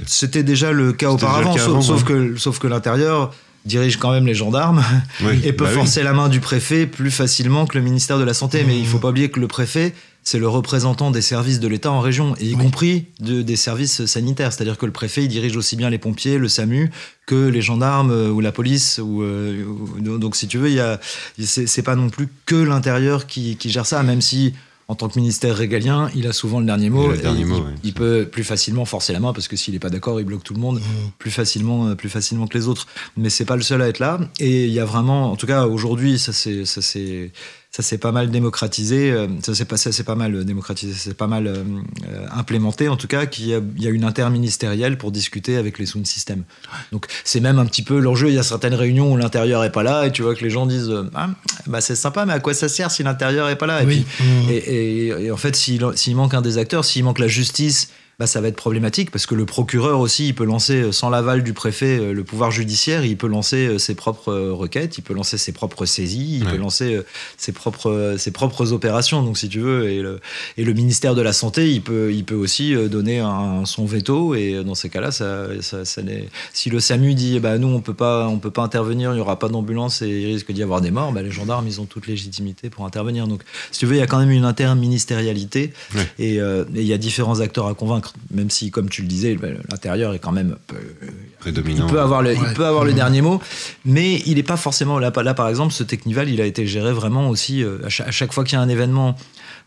[0.08, 2.08] C'était déjà le cas auparavant, le cas sauf, avant, sauf ouais.
[2.08, 3.34] que, sauf que l'intérieur
[3.66, 4.84] dirige quand même les gendarmes
[5.24, 5.78] Oui, et peut bah oui.
[5.78, 8.64] forcer la main du préfet plus facilement que le ministère de la Santé.
[8.68, 8.88] Mais il Mmh.
[8.88, 12.36] faut pas oublier que le préfet, c'est le représentant des services de l'État en région,
[12.42, 12.62] et y Oui.
[12.62, 14.52] compris de, des services sanitaires.
[14.52, 16.92] C'est-à-dire que le préfet, il dirige aussi bien les pompiers, le SAMU,
[17.26, 19.00] que les gendarmes euh, ou la police.
[19.02, 20.70] Ou, euh, ou- donc, si tu veux,
[21.40, 24.54] c'est c'est pas non plus que l'intérieur qui, qui gère ça, même si.
[24.90, 27.04] En tant que ministère régalien, il a souvent le dernier mot.
[27.06, 27.96] Il a le et dernier il, mot, il- ouais, il ça.
[27.96, 30.54] peut plus facilement forcer la main parce que s'il est pas d'accord, il bloque tout
[30.54, 31.12] le monde Mhm.
[31.18, 32.86] plus facilement, euh, plus facilement que les autres.
[33.16, 34.20] Mais c'est pas le seul à être là.
[34.40, 37.32] Et il y a vraiment, en tout cas aujourd'hui, ça c'est, ça c'est,
[37.76, 41.16] ça s'est pas mal démocratisé, euh, ça s'est pas, s'est pas mal euh, démocratisé, c'est
[41.18, 41.64] pas mal euh,
[42.08, 45.88] euh, implémenté en tout cas, qu'il y y a une interministérielle pour discuter avec les
[45.88, 46.44] sound systems.
[46.92, 48.30] Donc c'est même un petit peu l'enjeu.
[48.30, 50.52] Il y a certaines réunions où l'intérieur est pas là et tu vois que les
[50.52, 51.30] gens disent, euh, ah,
[51.66, 53.82] bah c'est sympa, mais à quoi ça sert si l'intérieur est pas là?
[53.82, 54.06] Et Oui.
[54.18, 54.50] puis, Mmh.
[54.52, 55.82] et, et- et en fait, s'il
[56.16, 57.90] manque un des acteurs, s'il manque la justice,
[58.24, 61.10] bah, ça va être problématique parce que le procureur aussi, il peut lancer, euh, sans
[61.10, 65.02] l'aval du préfet, euh, le pouvoir judiciaire, il peut lancer euh, ses propres requêtes, il
[65.02, 66.52] peut lancer ses propres saisies, il Ouais.
[66.52, 67.02] peut lancer
[67.38, 69.90] ses propres, ses propres opérations, donc si tu veux.
[69.90, 70.22] Et le,
[70.58, 74.36] et le ministère de la Santé, il peut, il peut aussi donner un, son veto.
[74.36, 75.84] Et dans ces cas-là, ça, ça,
[76.54, 79.20] si le SAMU dit bah, nous, on peut pas, on peut pas intervenir, il n'y
[79.22, 81.86] aura pas d'ambulance et il risque d'y avoir des morts, bah, les gendarmes, ils ont
[81.86, 83.28] toute légitimité pour intervenir.
[83.28, 86.08] Donc, si tu veux, il y a quand même une interministérialité Ouais.
[86.20, 89.08] et euh, et il y a différents acteurs à convaincre, même si, comme tu le
[89.08, 89.38] disais,
[89.70, 90.56] l'intérieur est quand même.
[90.68, 90.76] peu-
[91.40, 91.88] Prédominant.
[91.88, 92.54] il peut avoir le, il Ouais.
[92.54, 92.96] peut avoir le Mhm.
[92.96, 93.42] dernier mot,
[93.86, 95.12] mais il n'est pas forcément là.
[95.24, 98.12] Là, par exemple, ce Technival, il a été géré vraiment aussi euh, à chaque, à
[98.12, 99.16] chaque fois qu'il y a un événement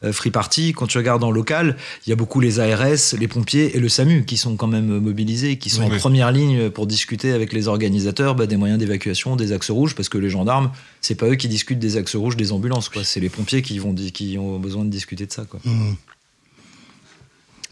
[0.04, 0.72] euh, free party.
[0.74, 1.76] Quand tu regardes en local,
[2.06, 4.98] il y a beaucoup les ARS, les pompiers et le SAMU qui sont quand même
[5.00, 5.98] mobilisés, qui sont Oui, en oui.
[5.98, 10.08] première ligne pour discuter avec les organisateurs bah, des moyens d'évacuation, des axes rouges, parce
[10.10, 10.70] que les gendarmes,
[11.00, 13.04] c'est pas eux qui discutent des axes rouges des ambulances, quoi.
[13.04, 15.60] C'est les pompiers qui vont qui ont besoin de discuter de ça, quoi.
[15.64, 15.94] Mmh.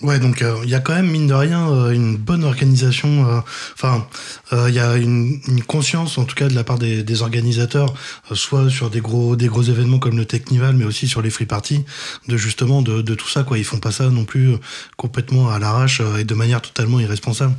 [0.04, 3.26] Ouais, donc euh, il y a quand même, mine de rien, euh, une bonne organisation.
[3.26, 3.40] euh,
[3.72, 4.06] Enfin,
[4.52, 7.22] euh, il y a une, une conscience, en tout cas, de la part des, des
[7.22, 7.94] organisateurs,
[8.30, 11.30] euh, soit sur des gros, des gros événements comme le Technival, mais aussi sur les
[11.30, 11.86] free parties,
[12.28, 13.44] de justement de, de tout ça.
[13.44, 13.56] Quoi.
[13.56, 14.56] Ils font pas ça non plus
[14.98, 17.54] complètement à l'arrache et de manière totalement irresponsable.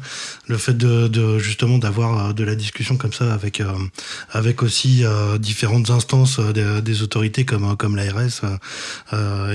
[0.47, 3.63] Le fait de, de justement d'avoir de la discussion comme ça avec,
[4.31, 5.03] avec aussi
[5.39, 8.41] différentes instances des, des autorités comme, comme l'ARS,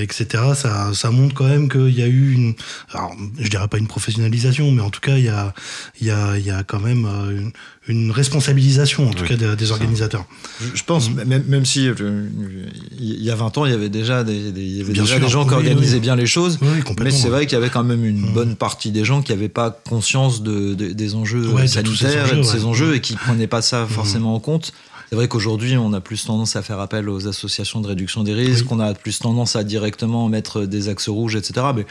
[0.01, 0.25] etc.
[0.55, 2.53] Ça, ça montre quand même qu'il y a eu une,
[2.93, 5.53] alors, je dirais pas une professionnalisation, mais en tout cas, il y a,
[5.99, 7.51] il y a, il y a quand même euh, une,
[7.87, 10.25] une responsabilisation, en tout Oui, cas, des, organisateurs.
[10.59, 12.27] Je je pense, même, même si euh,
[12.99, 15.05] il y a 20 ans, il y avait déjà des, des- il y avait déjà
[15.05, 16.01] sûr, des gens qui organisaient oui.
[16.01, 16.59] bien les choses.
[16.99, 18.33] Mais c'est vrai qu'il y avait quand même une Mm.
[18.33, 22.27] bonne partie des gens qui n'avaient pas conscience de, de- des enjeux Ouais, de sanitaires
[22.31, 22.65] et de enjeux, ces ouais.
[22.65, 24.73] Enjeux et qui prenaient pas ça forcément en compte.
[25.11, 28.33] C'est vrai qu'aujourd'hui, on a plus tendance à faire appel aux associations de réduction des
[28.33, 28.77] risques, Oui.
[28.77, 31.65] on a plus tendance à directement mettre des axes rouges, etc.
[31.75, 31.85] Mais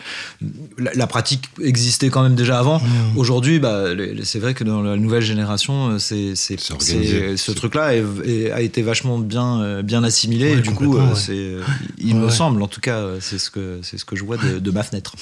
[0.78, 2.78] la, la pratique existait quand même déjà avant.
[2.78, 3.18] Mm.
[3.18, 3.88] Aujourd'hui, bah,
[4.24, 8.80] c'est vrai que dans la nouvelle génération, euh, c'est, ce truc-là est- est- a été
[8.80, 10.52] vachement bien, euh, bien assimilé.
[10.54, 11.14] Ouais, et du coup, euh, ouais.
[11.14, 11.56] c'est,
[11.98, 14.38] il Ouais, me semble, en tout cas, c'est ce que, c'est ce que je vois
[14.38, 15.14] de, de ma fenêtre.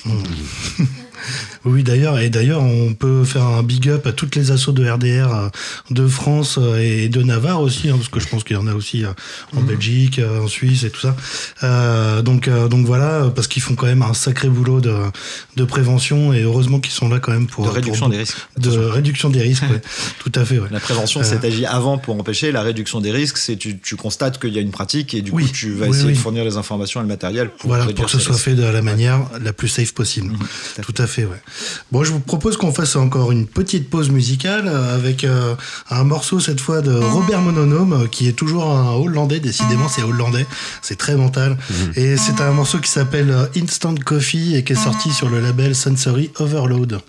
[1.64, 4.88] Oui, d'ailleurs, et d'ailleurs, on peut faire un big up à toutes les assos de
[4.88, 5.48] RDR euh,
[5.90, 8.66] de France euh, et de Navarre aussi, hein, parce que je pense qu'il y en
[8.66, 9.10] a aussi euh,
[9.56, 11.16] en Belgique, euh, en Suisse et tout ça.
[11.62, 14.94] Euh, donc, donc voilà, parce qu'ils font quand même un sacré boulot de,
[15.56, 18.36] de prévention et heureusement qu'ils sont là quand même pour de réduction pour- des risques.
[18.58, 18.90] de Attention.
[18.92, 19.62] réduction des risques.
[19.64, 19.80] ouais.
[20.20, 20.58] tout à fait.
[20.58, 20.68] Ouais.
[20.70, 21.24] La prévention, Euh.
[21.24, 22.52] c'est agir avant pour empêcher.
[22.52, 25.30] La réduction des risques, c'est tu, tu constates qu'il y a une pratique et du
[25.32, 26.12] Oui, coup, tu vas oui, essayer oui.
[26.14, 28.44] de fournir les informations et le matériel pour Voilà, pour que ce soit risques.
[28.44, 30.28] fait de la manière la plus safe possible.
[30.32, 30.38] Mhm,
[30.82, 31.42] Tout à fait, ouais.
[31.92, 35.54] Bon, je vous propose qu'on fasse encore une petite pause musicale euh, avec euh,
[35.90, 40.02] un morceau cette fois de Robert Mononome, euh, qui est toujours un Hollandais, décidément c'est
[40.02, 40.46] hollandais,
[40.82, 41.56] c'est très mental.
[41.96, 45.74] Et c'est un morceau qui s'appelle Instant Coffee et qui est sorti sur le label
[45.74, 47.00] Sensory Overload.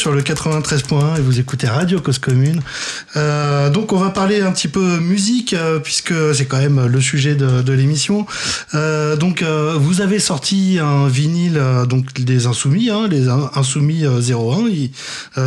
[0.00, 2.62] Sur le 93.1 et vous écoutez Radio Cause Commune.
[3.16, 7.00] Euh, donc on va parler un petit peu musique euh, puisque c'est quand même le
[7.02, 8.24] sujet de, l'émission.
[8.74, 14.20] Euh, donc vous avez sorti un vinyle donc des Insoumis, hein, les In- Insoumis euh,
[14.22, 14.68] 01.
[14.70, 14.88] il- euh,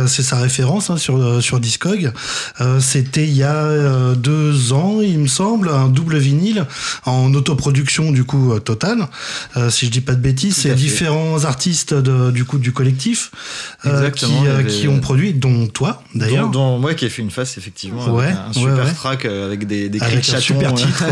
[0.06, 2.12] c'est sa référence hein, sur euh, sur Discog.
[2.60, 6.66] Euh, C'était il y a euh, deux ans, il me semble, un double vinyle
[7.04, 9.08] en autoproduction du coup euh, totale.
[9.56, 13.30] Euh, si je dis pas de bêtises, c'est différents artistes de, du coup du collectif
[13.86, 16.50] euh, qui, euh, avait- qui ont produit, dont toi d'ailleurs.
[16.50, 18.92] Dont, dont moi qui ai fait une face effectivement Ouais, avec un super ouais.
[18.92, 21.04] track euh, avec des, des Avec chatons, super euh, titre,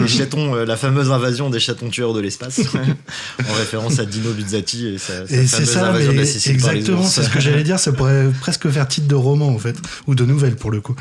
[0.00, 2.60] les chatons, euh, la fameuse invasion des chatons tueurs de l'espace,
[3.50, 6.22] en référence à Dino Buzzati et sa, sa Et c'est fameuse ça, invasion de mais
[6.22, 9.08] la Sicile par les exactement, c'est ce que j'allais dire, ça pourrait presque faire titre
[9.08, 9.76] de roman en fait,
[10.06, 10.94] ou de nouvelle pour le coup.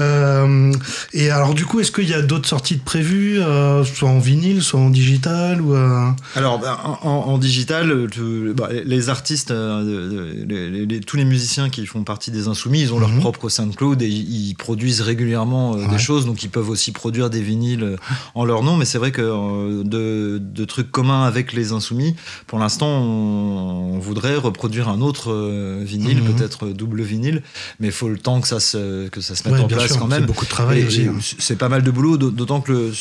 [0.00, 0.72] Euh,
[1.12, 4.18] et alors du coup, est-ce qu'il y a d'autres sorties de prévues, euh, soit en
[4.18, 9.82] vinyle, soit en digital ou euh, Alors, bah, en, digital, tu- bah, les artistes, de-
[9.84, 13.08] de- les- les- les- tous les musiciens qui font partie des Insoumis, ils ont leur
[13.10, 13.20] Mhm.
[13.20, 15.88] propre SoundCloud et ils, produisent régulièrement Ouais.
[15.88, 17.96] des choses, donc ils peuvent aussi produire des vinyles
[18.34, 18.76] en leur nom.
[18.76, 22.14] Mais c'est vrai que de, de trucs communs avec les Insoumis,
[22.46, 25.32] pour l'instant, on, on voudrait reproduire un autre
[25.82, 26.34] vinyle, Mhm.
[26.34, 27.42] peut-être double vinyle,
[27.80, 29.86] mais il faut le temps que ça se, que ça se mette ouais, en place
[29.88, 30.26] sûr, quand c'est même.
[30.26, 31.02] beaucoup de travail Et- aussi.
[31.02, 31.14] et hein.
[31.38, 32.92] c'est pas mal de boulot, d'aut- d'autant que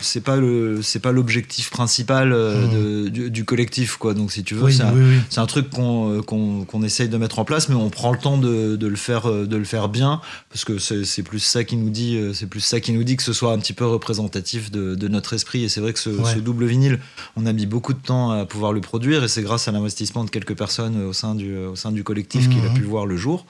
[0.00, 4.14] c'est pas le c'est pas l'objectif principal euh, de- du, du collectif quoi.
[4.14, 4.64] Donc si tu veux.
[4.64, 5.16] Oui, c'est un, oui, oui.
[5.30, 8.12] c'est un truc qu'on euh, qu'on qu'on essaye de mettre en place, mais on prend
[8.12, 11.22] le temps de, de le faire euh, de le faire bien parce que c'est c'est
[11.22, 13.52] plus ça qui nous dit euh, c'est plus ça qui nous dit que ce soit
[13.52, 15.64] un petit peu représentatif de, de notre esprit.
[15.64, 16.34] Et c'est vrai que ce, Ouais.
[16.34, 17.00] ce double vinyle,
[17.36, 20.24] on a mis beaucoup de temps à pouvoir le produire et c'est grâce à l'investissement
[20.24, 23.06] de quelques personnes euh, au sein du au sein du collectif qu'il a pu voir
[23.06, 23.44] le jour.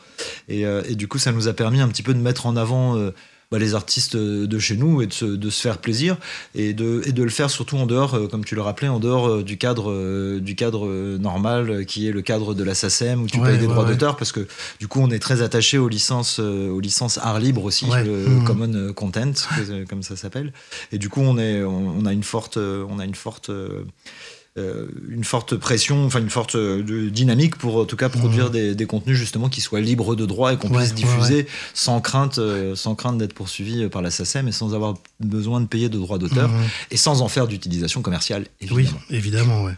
[0.49, 2.57] Et, euh, et du coup, ça nous a permis un petit peu de mettre en
[2.57, 3.11] avant euh,
[3.51, 6.16] bah, les artistes de chez nous et de se, de se faire plaisir
[6.55, 8.99] et de, et de le faire surtout en dehors, euh, comme tu le rappelais, en
[8.99, 12.64] dehors euh, du cadre, euh, du cadre euh, normal euh, qui est le cadre de
[12.64, 13.90] la SACEM où tu Ouais, payes des ouais, droits ouais.
[13.93, 14.47] d'auteur parce que
[14.80, 18.26] du coup on est très attaché aux licences, euh, aux licences art libre aussi, le
[18.28, 18.45] Mhm.
[18.47, 19.32] Common Content
[19.88, 20.55] comme ça s'appelle.
[20.90, 23.51] Et du coup on, est, on, on a une forte, euh, on a une forte
[23.51, 23.84] euh, euh,
[24.57, 28.84] une forte pression, enfin une forte euh, dynamique pour en tout cas produire des, des
[28.86, 30.72] contenus justement qui soient libres de droit et qu'on Mmh.
[30.76, 34.53] Ouais, puisse ouais, diffuser sans crainte, euh, sans crainte d'être poursuivi par la SACEM et
[34.53, 36.61] sans avoir besoin de payer de droits d'auteur Mhm.
[36.90, 38.98] et sans en faire d'utilisation commerciale évidemment.
[39.11, 39.76] Oui, évidemment, ouais,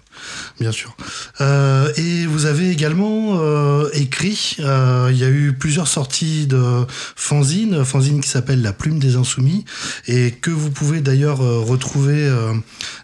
[0.59, 0.97] bien sûr.
[1.41, 6.85] Euh, et vous avez également euh, écrit, euh, il y a eu plusieurs sorties de
[7.15, 9.65] fanzine, fanzine qui s'appelle La Plume des Insoumis,
[10.09, 12.53] et que vous pouvez d'ailleurs euh, retrouver euh,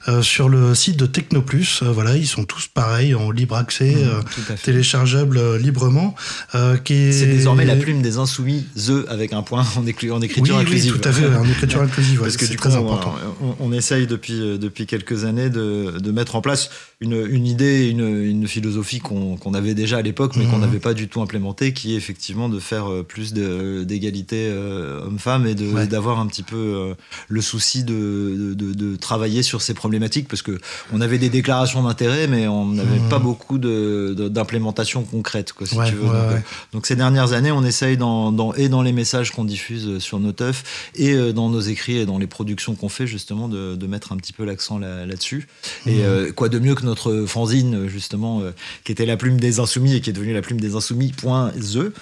[0.09, 1.60] euh, sur le site de Technoplus.
[1.83, 4.73] Euh, voilà, ils sont tous pareils en libre accès, euh, à fait.
[4.73, 6.15] téléchargeables euh, librement.
[6.55, 10.19] euh, est- C'est désormais la plume des insoumis, The avec un point en, éclu- en
[10.19, 10.99] Oui, écriture oui, inclusive.
[10.99, 12.19] tout à fait, en écriture inclusive.
[12.21, 13.15] ouais, Parce que c'est du coup, très on, important.
[13.43, 17.47] on- on essaye depuis, euh, depuis quelques années de, de mettre en place une, une
[17.47, 20.61] idée, une, une philosophie qu'on qu'on avait déjà à l'époque, mais qu'on Mhm.
[20.63, 25.01] n'avait pas du tout implémentée, qui est effectivement de faire euh, plus de- d'égalité euh,
[25.07, 25.87] homme-femme et de- Ouais.
[25.87, 26.95] d'avoir un petit peu euh,
[27.29, 30.59] le souci de, de, de- de travailler sur ces problématiques, parce que
[30.93, 31.50] on avait des déclarations
[31.83, 36.03] d'intérêt, mais on n'avait pas beaucoup de- de- d'implémentation concrète, quoi, si Ouais, tu veux.
[36.03, 36.43] ouais, Donc, euh, ouais.
[36.73, 40.01] donc ces dernières années, on essaye dans, dans- et dans les messages qu'on diffuse euh,
[40.01, 43.49] sur nos teufs et euh, dans nos écrits et dans les productions qu'on fait justement
[43.49, 45.49] de, de mettre un petit peu l'accent là- là-dessus.
[45.87, 48.51] et euh, quoi de mieux que notre fanzine justement euh,
[48.85, 51.13] qui était la plume des insoumis et qui est devenue la plume des insoumis.
[51.13, 51.93] Point the.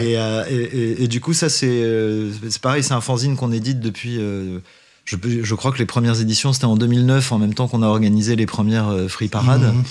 [0.00, 1.82] Et, euh, et, et- et du coup ça c'est
[2.48, 4.18] c'est pareil, c'est un fanzine qu'on édite depuis.
[5.06, 7.86] Je, je crois que les premières éditions c'était en 2009 en même temps qu'on a
[7.86, 9.74] organisé les premières euh, Free Parades.
[9.74, 9.84] Mhm.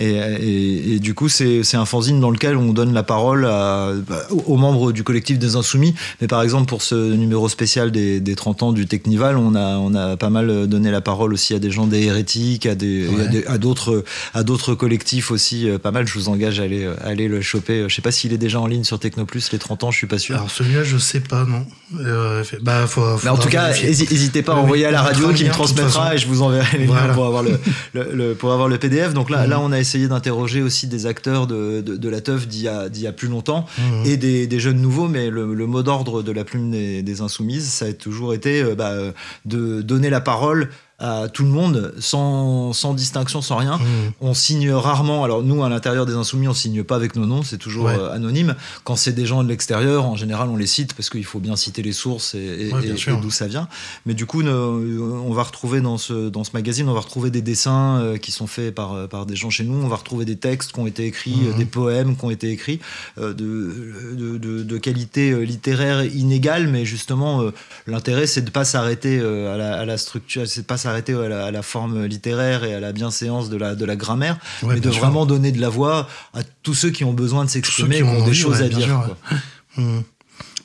[0.00, 3.92] Et, et- et du coup, c'est un fanzine dans lequel on donne la parole à-
[4.08, 5.94] bah, aux membres du collectif des Insoumis.
[6.20, 9.76] Mais par exemple, pour ce numéro spécial des, des 30 ans du Technival, on a,
[9.76, 13.58] on a pas mal donné la parole aussi à des gens des hérétiques, à Ouais.
[13.58, 14.04] d'autres
[14.42, 16.08] d'autres collectifs aussi, euh, pas mal.
[16.08, 17.84] Je vous engage à aller, à aller le choper.
[17.88, 20.06] Je sais pas s'il est déjà en ligne sur Technoplus, les 30 ans, je suis
[20.08, 20.34] pas sûr.
[20.34, 21.64] Alors celui-là, je sais pas, non.
[22.00, 25.50] Euh, bah, faut, en tout cas, n'hésitez pas à envoyer à la radio qui le
[25.50, 27.06] me transmettra et je vous enverrai les Voilà.
[27.06, 27.60] liens pour avoir le,
[27.92, 29.14] le- le- pour avoir le PDF.
[29.14, 29.50] Donc là, Mhm.
[29.50, 33.00] là, on a essayé d'interroger aussi des acteurs de, de, de la teuf d'il y
[33.04, 34.06] y a plus longtemps Mhm.
[34.06, 37.20] et des, des jeunes nouveaux, mais le, le mot d'ordre de la plume des, des
[37.20, 39.12] insoumises, ça a toujours été euh, bah, euh,
[39.44, 40.70] de donner la parole
[41.00, 43.78] à tout le monde sans, sans distinction, sans rien.
[43.78, 44.12] Mhm.
[44.20, 45.24] On signe rarement.
[45.24, 47.96] Alors nous, à l'intérieur des Insoumis, on signe pas avec nos noms, c'est toujours Ouais.
[47.98, 48.54] euh, anonyme.
[48.84, 51.56] Quand c'est des gens de l'extérieur, en général, on les cite parce qu'il faut bien
[51.56, 52.80] citer les sources et, Ouais,
[53.20, 53.68] d'où ça vient.
[54.06, 57.30] Mais du coup, ne- on va retrouver dans ce, dans ce magazine, on va retrouver
[57.30, 59.74] des dessins euh, qui sont faits par, euh, par des gens chez nous.
[59.84, 62.50] On va retrouver des textes qui ont été écrits, euh, des poèmes qui ont été
[62.50, 62.78] écrits
[63.18, 67.42] de, de, de- de qualité littéraire inégale, mais justement,
[67.86, 71.28] l'intérêt, c'est de pas s'arrêter à, la, à la structure, c'est de pas s'arrêter à
[71.28, 74.74] la, à la forme littéraire et à la bienséance de la, de la grammaire, Ouais,
[74.74, 75.00] mais de sûr.
[75.02, 78.08] vraiment donner de la voix à tous ceux qui ont besoin de s'exprimer, qui qui
[78.08, 78.86] ont ont des choses ouais, à dire.
[78.86, 79.38] sûr, quoi.
[79.76, 80.02] Mhm.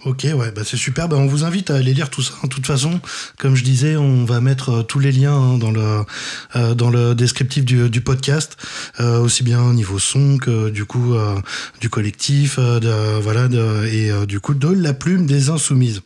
[0.06, 1.10] Ok, ouais, bah c'est super.
[1.10, 2.34] Bah on vous invite à aller lire tout ça.
[2.44, 3.02] De toute façon,
[3.38, 6.06] comme je disais, on va mettre euh, tous les liens hein, dans le
[6.56, 8.56] euh, dans le descriptif du, du podcast,
[9.02, 11.36] euh, aussi bien au niveau son que du coup euh,
[11.82, 16.02] du collectif, de, voilà, de, et du coup de la plume des insoumises.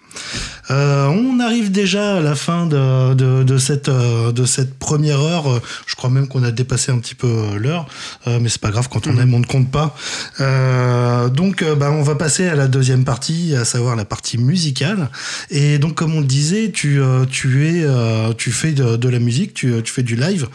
[0.72, 5.61] Euh, on arrive déjà à la fin de, de, de cette de cette première heure.
[5.85, 7.85] Je crois même qu'on a dépassé un petit peu l'heure,
[8.26, 8.89] mais c'est pas grave.
[8.91, 9.95] Quand on aime, on ne compte pas.
[10.39, 15.10] Euh, donc, bah, on va passer à la deuxième partie, à savoir la partie musicale.
[15.49, 19.10] Et donc, comme on le disait, tu euh, tu es euh, tu fais de, de
[19.10, 20.47] la musique, tu, tu fais du live.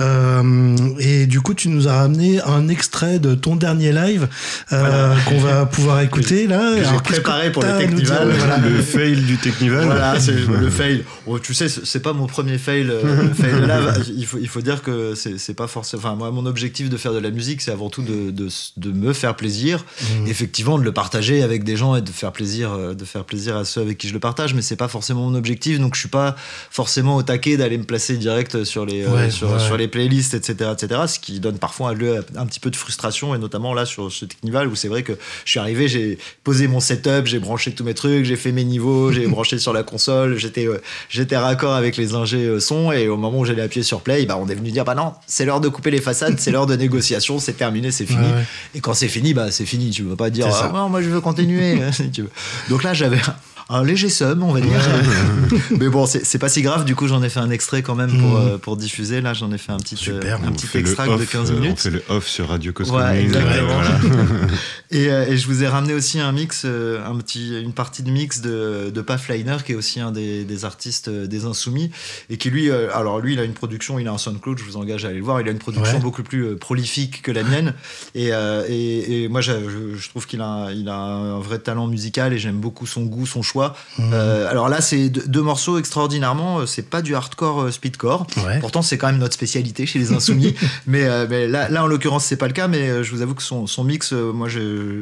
[0.00, 4.28] Euh, et du coup, tu nous as ramené un extrait de ton dernier live
[4.70, 6.76] qu'on va pouvoir écouter là.
[6.76, 8.28] j'ai préparé pour le Technival.
[8.28, 8.58] dire Voilà.
[8.58, 9.84] Le fail du Technival.
[9.84, 11.04] Voilà, c'est le fail.
[11.26, 12.84] Oh, tu sais, c'est pas mon premier fail.
[12.84, 14.14] le fail de live.
[14.16, 16.02] Il faut, il faut dire que c'est pas forcément.
[16.04, 18.92] Enfin, moi, mon objectif de faire de la musique, c'est avant tout de, de, de
[18.92, 19.84] me faire plaisir.
[20.20, 20.28] Mhm.
[20.28, 23.56] Effectivement, de le partager avec des gens et de faire plaisir, euh, de faire plaisir
[23.56, 24.54] à ceux avec qui je le partage.
[24.54, 25.78] Mais c'est pas forcément mon objectif.
[25.78, 26.36] Donc, je suis pas
[26.70, 29.58] forcément au taquet d'aller me placer direct sur les, euh, Ouais, sur, ouais.
[29.58, 31.02] sur les playlists, etc., etc.
[31.06, 34.10] Ce qui donne parfois lieu à un petit peu de frustration et notamment là sur
[34.10, 35.12] ce Technival où c'est vrai que
[35.44, 38.64] je suis arrivé, j'ai posé mon setup, j'ai branché tous mes trucs, j'ai fait mes
[38.64, 43.08] niveaux, j'ai branché sur la console, j'étais euh, j'étais raccord avec les ingés son et
[43.08, 45.44] au moment où j'allais appuyer sur play, bah on est venu dire bah non, c'est
[45.44, 48.20] l'heure de couper les façades, c'est l'heure de négociation, c'est terminé, c'est fini.
[48.22, 48.44] Ouais.
[48.74, 51.08] Et quand c'est fini, bah c'est fini, tu veux pas dire ah, non, moi je
[51.08, 51.78] veux continuer.
[51.92, 52.30] si tu veux.
[52.68, 53.20] Donc là j'avais
[53.70, 54.72] un léger somme, on va dire.
[55.78, 56.84] Mais bon, c'est pas si grave.
[56.84, 58.48] Du coup, j'en ai fait un extrait quand même pour, Mhm.
[58.48, 59.20] euh, pour diffuser.
[59.20, 61.50] Là, j'en ai fait un petit, euh, Super, un On petit extract de off, 15
[61.50, 61.80] euh, On minutes.
[61.80, 63.98] fait le off sur Radio Cause Ouais, voilà.
[64.90, 68.40] Et, et je vous ai ramené aussi un mix, un petit, une partie de mix
[68.40, 71.90] de, de Pafliner, qui est aussi un des, des artistes des Insoumis,
[72.30, 74.76] et qui lui, alors lui, il a une production, il a un SoundCloud, je vous
[74.76, 76.00] engage à aller le voir, il a une production Ouais.
[76.00, 77.74] beaucoup plus prolifique que la mienne,
[78.14, 79.52] et, et, moi, je,
[79.96, 83.26] je trouve qu'il a, il a un vrai talent musical, et j'aime beaucoup son goût,
[83.26, 83.53] son choix.
[83.98, 84.10] Mhm.
[84.12, 88.26] Euh, alors là, c'est deux, deux morceaux extraordinairement, euh, c'est pas du hardcore euh, speedcore,
[88.44, 88.58] Ouais.
[88.60, 90.54] Pourtant, c'est quand même notre spécialité chez les Insoumis.
[90.86, 92.68] mais, euh, mais là, là, en l'occurrence, c'est pas le cas.
[92.68, 94.48] Mais je vous avoue que son, son mix, moi,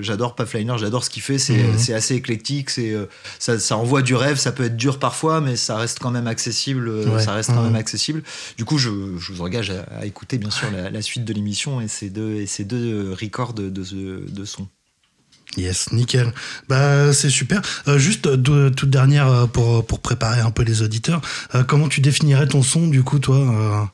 [0.01, 1.39] j'adore Pafliner, j'adore ce qu'il fait.
[1.39, 1.95] C'est Mhm.
[1.97, 2.71] assez éclectique.
[2.71, 2.95] C'est
[3.39, 4.37] ça, ça envoie du rêve.
[4.37, 6.89] Ça peut être dur parfois, mais ça reste quand même accessible.
[6.89, 7.23] Ouais.
[7.23, 7.67] Ça reste quand Mhm.
[7.67, 8.23] même accessible.
[8.57, 11.33] Du coup, je, je vous engage à, à écouter bien sûr la, la suite de
[11.33, 14.67] l'émission et ces deux et ces deux records de, de, ce- de son.
[15.57, 16.33] Yes, nickel.
[16.69, 17.61] Bah c'est super.
[17.87, 21.21] Euh, juste euh, toute dernière euh, pour pour préparer un peu les auditeurs.
[21.69, 23.91] comment tu définirais ton son du coup toi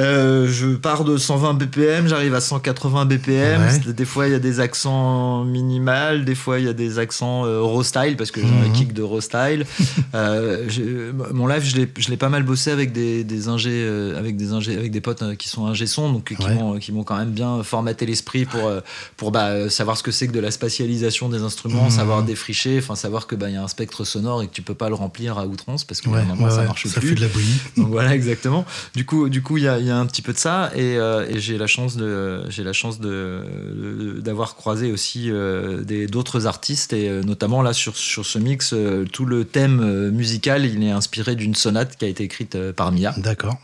[0.00, 3.62] euh je pars de 120 BPM, j'arrive à 180 BPM.
[3.62, 3.92] Ouais.
[3.92, 7.44] Des fois, il y a des accents minimales, des fois, il y a des accents
[7.46, 8.72] euh, raw style parce que j'ai un Mhm.
[8.72, 9.66] kick de raw style.
[10.14, 14.52] Euh, mon live, je l'ai, pas mal bossé avec des, des ingés, euh, avec des
[14.52, 16.54] ingés, avec des potes qui sont ingé son, donc qui Ouais.
[16.54, 18.70] m'ont, qui m'ont quand même bien formaté l'esprit pour,
[19.16, 21.90] pour bah, savoir ce que c'est que de la spatialisation des instruments, Mhm.
[21.90, 24.62] savoir défricher, enfin savoir que bah, il y a un spectre sonore et que tu
[24.62, 26.20] peux pas le remplir à outrance parce que Ouais,
[26.50, 27.10] ça marche ça plus.
[27.10, 27.60] fait de la bouillie.
[27.76, 28.64] Donc voilà, exactement.
[28.94, 30.96] Du coup, du coup, il y a, y a un petit peu de ça, et,
[30.98, 36.92] euh, j'ai la chance de, j'ai la chance d'avoir croisé aussi euh, des d'autres artistes,
[36.92, 38.74] et euh, notamment là sur sur ce mix,
[39.12, 43.14] tout le thème musical, il est inspiré d'une sonate qui a été écrite par Mia,
[43.16, 43.58] D'accord.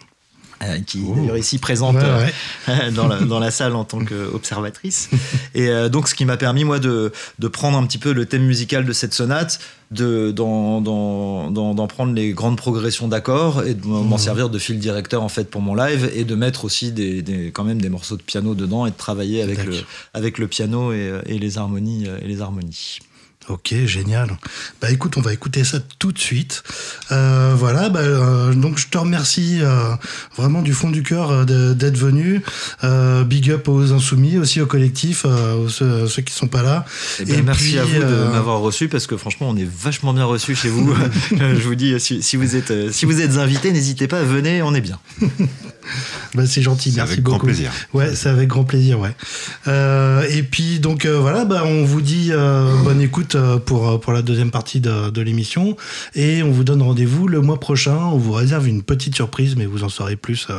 [0.63, 1.13] Euh, qui Oh.
[1.15, 2.33] est d'ailleurs ici présente Ouais,
[2.69, 5.09] euh, dans, la, dans la salle en tant qu'observatrice.
[5.55, 8.27] Et euh, donc, ce qui m'a permis, moi, de, de prendre un petit peu le
[8.27, 9.61] thème musical de cette sonate,
[9.91, 14.19] de, d'en, d'en, d'en- prendre les grandes progressions d'accords et de m'en Mhm.
[14.19, 17.51] servir de fil directeur, en fait, pour mon live et de mettre aussi des, des-
[17.53, 19.75] quand même des morceaux de piano dedans et de travailler avec, le,
[20.13, 22.07] avec le piano et, et les harmonies.
[22.23, 22.99] Et les harmonies.
[23.49, 24.37] Ok, génial.
[24.83, 26.63] Bah écoute, on va écouter ça tout de suite.
[27.13, 29.95] Euh, voilà, bah, euh, donc je te remercie euh,
[30.37, 32.43] vraiment du fond du cœur euh, de- d'être venu.
[32.85, 36.63] Euh, big up aux insoumis, aussi au collectif, euh, aux ceux, ceux qui sont pas
[36.63, 36.85] là.
[37.21, 39.57] Eh bien, Et merci puis, à vous euh, de m'avoir reçu parce que franchement, on
[39.57, 40.95] est vachement bien reçu chez vous.
[41.31, 44.75] Je vous dis, si, si vous êtes, si vous êtes invité, n'hésitez pas, venez, on
[44.75, 44.99] est bien.
[46.35, 47.39] Bah, c'est gentil, C'est merci avec beaucoup.
[47.39, 47.73] grand plaisir.
[47.95, 49.15] Ouais, c'est avec grand plaisir, ouais.
[49.69, 53.99] Euh, et puis donc euh, voilà, bah, on vous dit euh, bonne écoute pour, euh,
[53.99, 55.77] pour la deuxième partie de, de l'émission
[56.15, 57.97] et on vous donne rendez-vous le mois prochain.
[57.97, 60.59] On vous réserve une petite surprise, mais vous en saurez plus euh,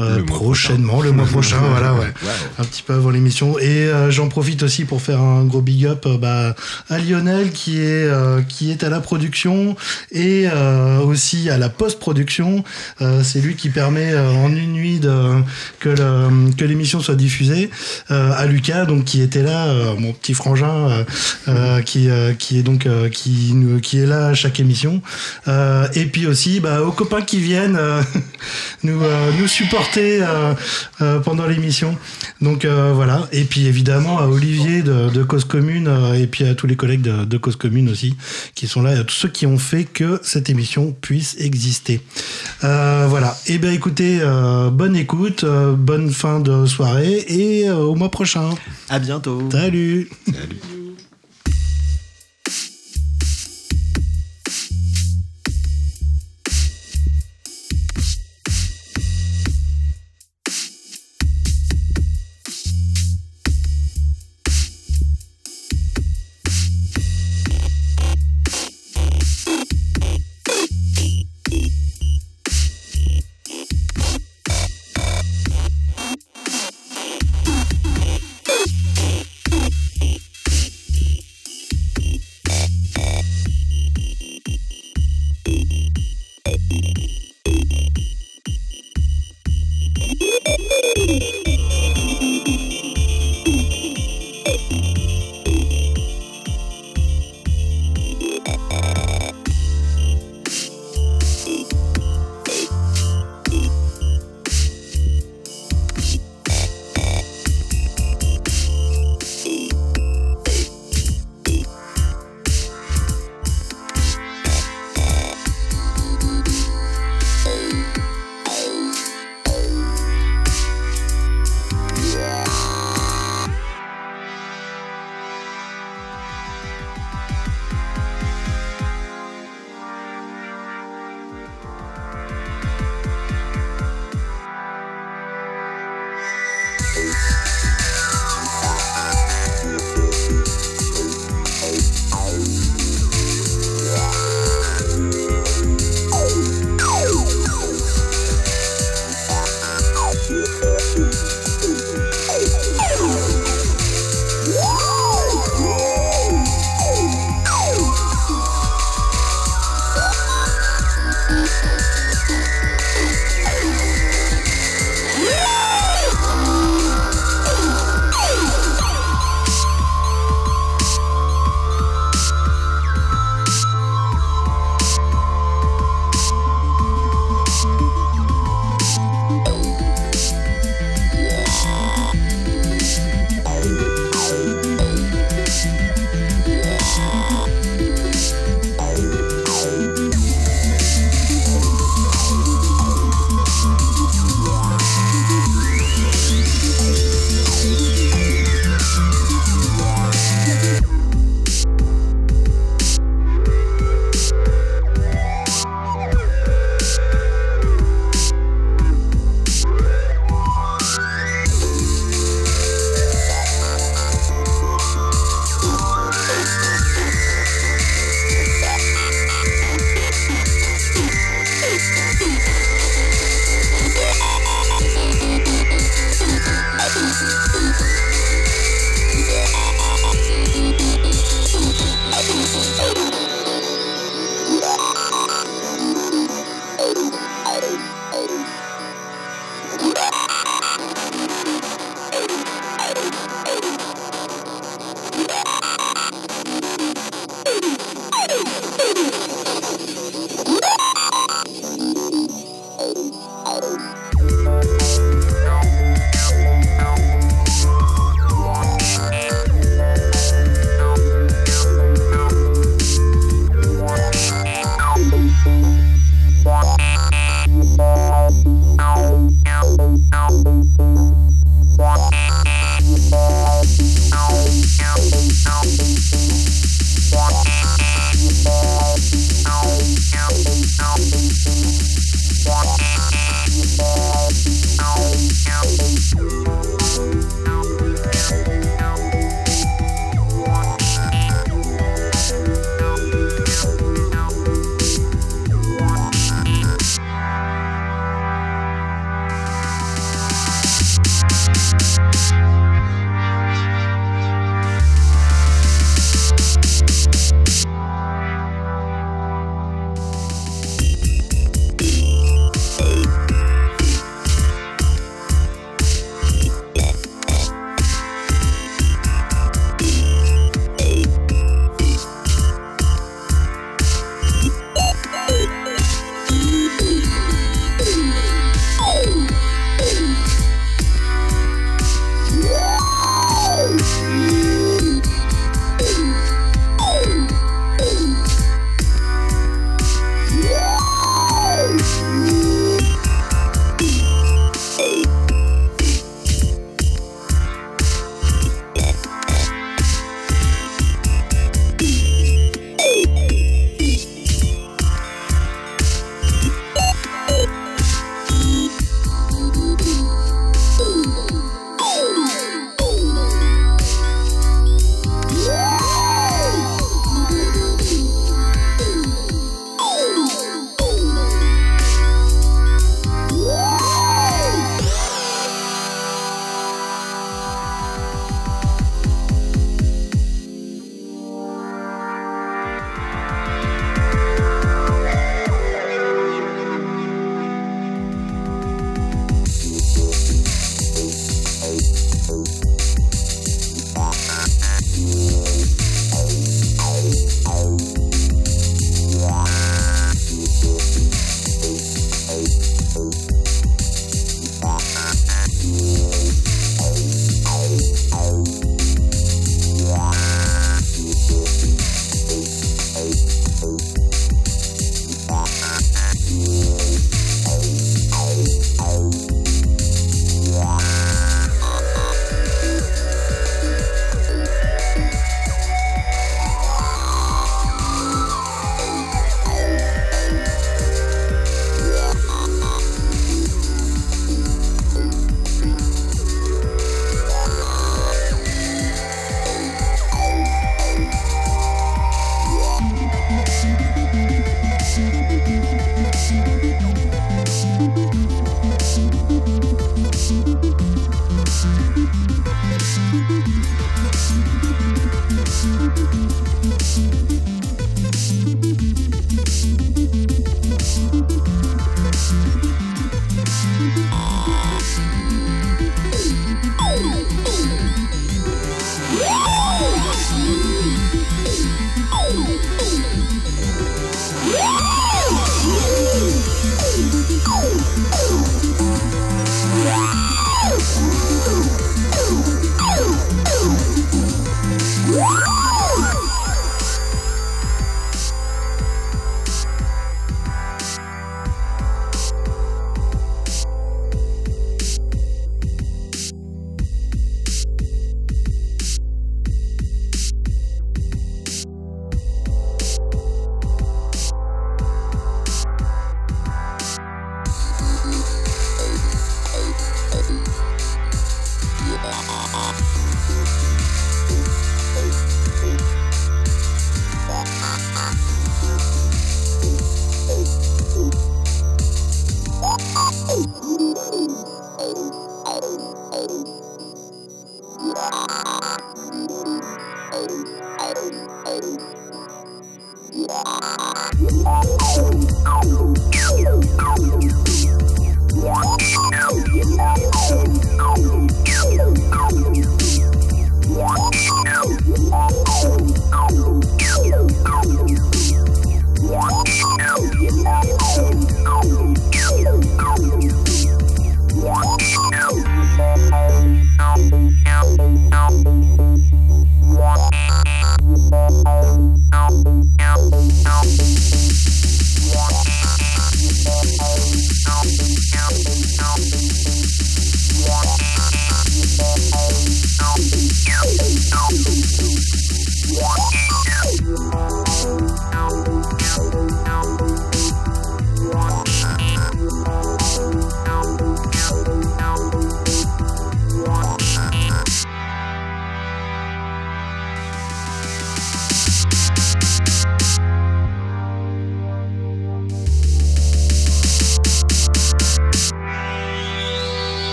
[0.00, 2.12] euh, Le prochainement, le mois prochain, voilà, ouais.
[2.58, 3.58] Un petit peu avant l'émission.
[3.58, 6.54] Et euh, j'en profite aussi pour faire un gros big up euh, bah,
[6.88, 9.76] à Lionel qui est, euh, qui est à la production
[10.12, 12.64] et euh, aussi à la post-production.
[13.00, 15.42] Euh, c'est lui qui permet euh, en une nuit de,
[15.80, 17.70] que, l'émission soit diffusée.
[18.10, 21.04] Euh, à Lucas, donc qui était là, euh, mon petit frangin, euh,
[21.48, 25.02] euh, qui, euh, qui est donc euh, qui, nous- qui est là à chaque émission.
[25.48, 28.02] Euh, et puis aussi bah, aux copains qui viennent euh,
[28.82, 30.54] nous, euh, nous supporter euh,
[31.00, 31.96] euh, pendant l'émission.
[32.40, 33.28] Donc euh, voilà.
[33.32, 36.76] Et puis évidemment à Olivier de, de Cause Commune euh, et puis à tous les
[36.76, 38.14] collègues de, de Cause Commune aussi
[38.54, 42.00] qui sont là et à tous ceux qui ont fait que cette émission puisse exister.
[42.64, 43.36] Euh, voilà.
[43.46, 48.10] Et ben écoutez, euh, bonne écoute, euh, bonne fin de soirée et euh, au mois
[48.10, 48.50] prochain.
[48.88, 49.42] À bientôt.
[49.50, 50.08] Salut.
[50.26, 50.83] Salut.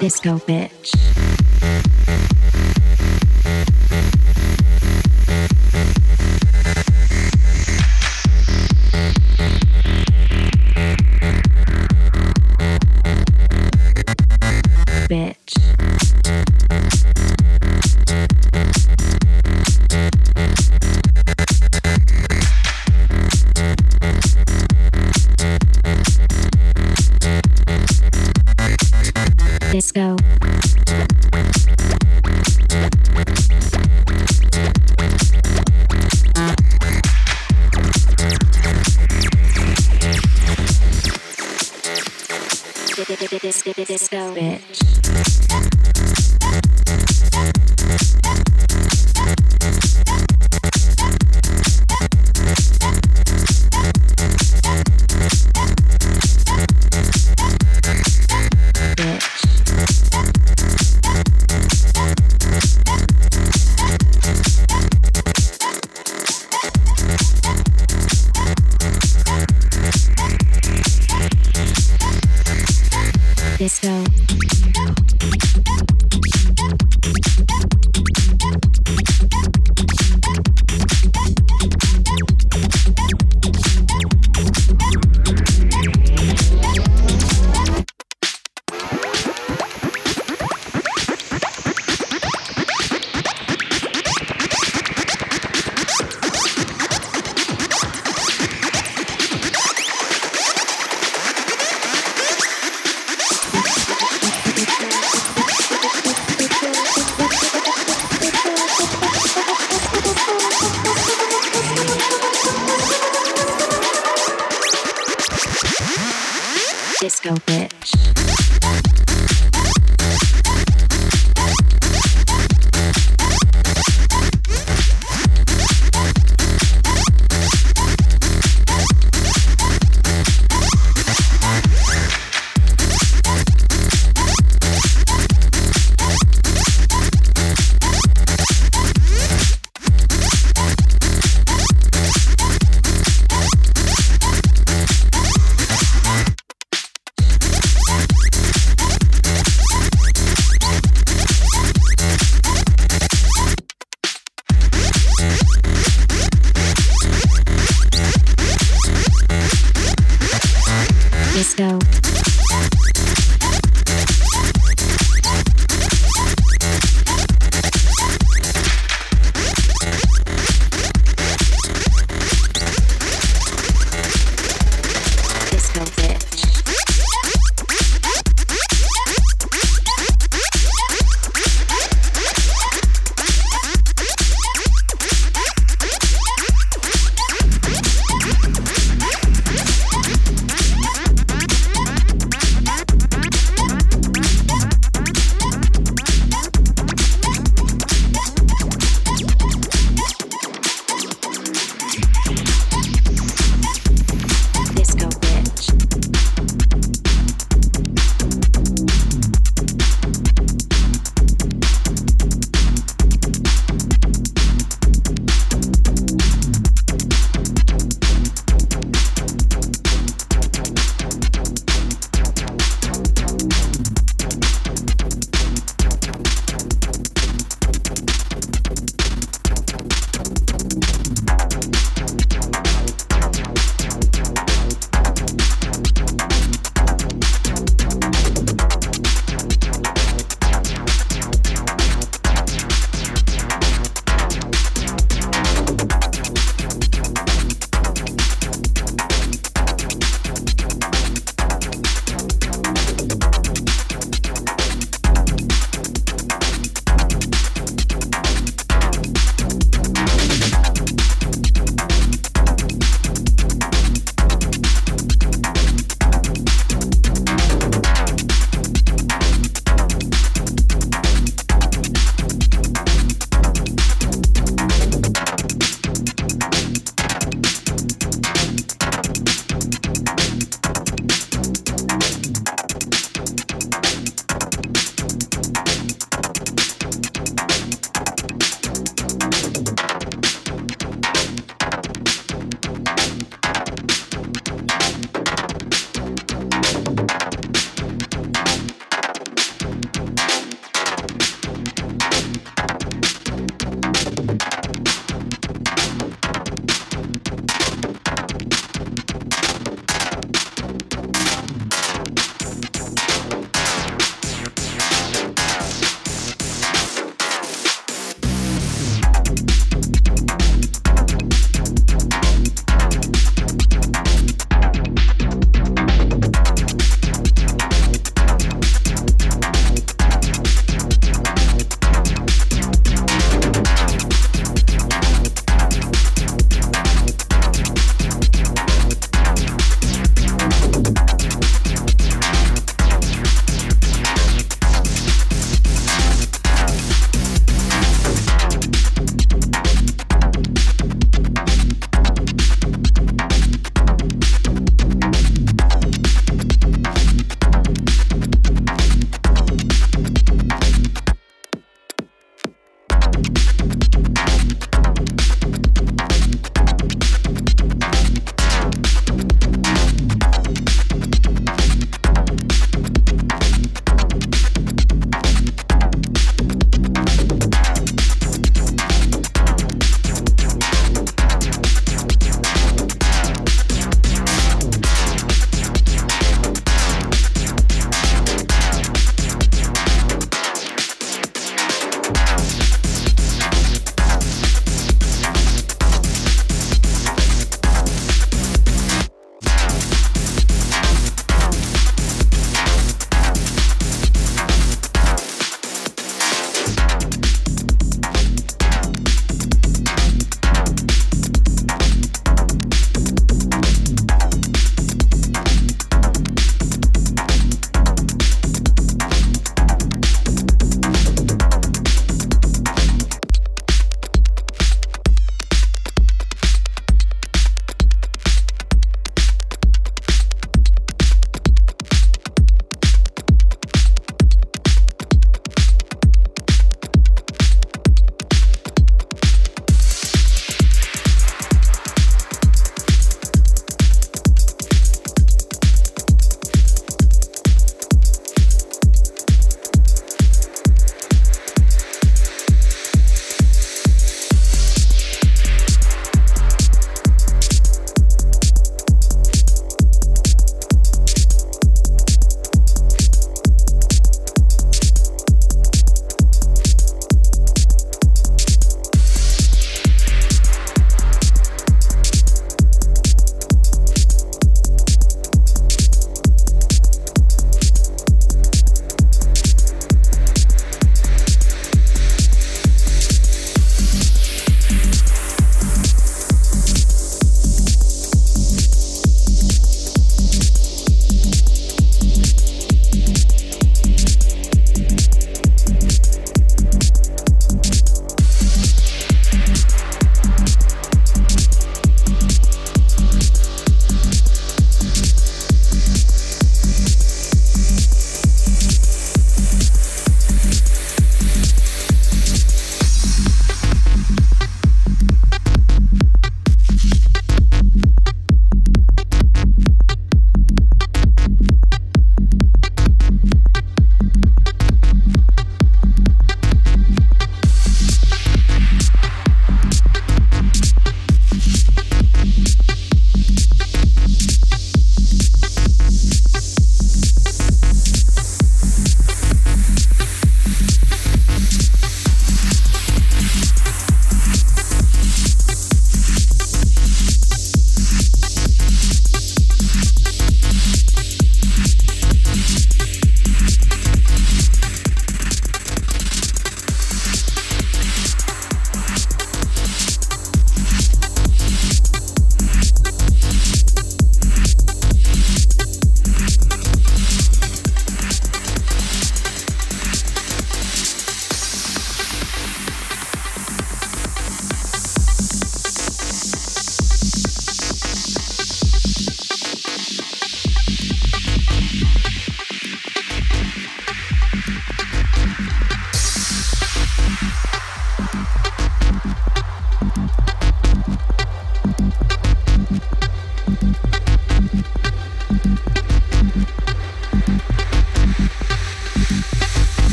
[0.00, 1.01] Disco bitch.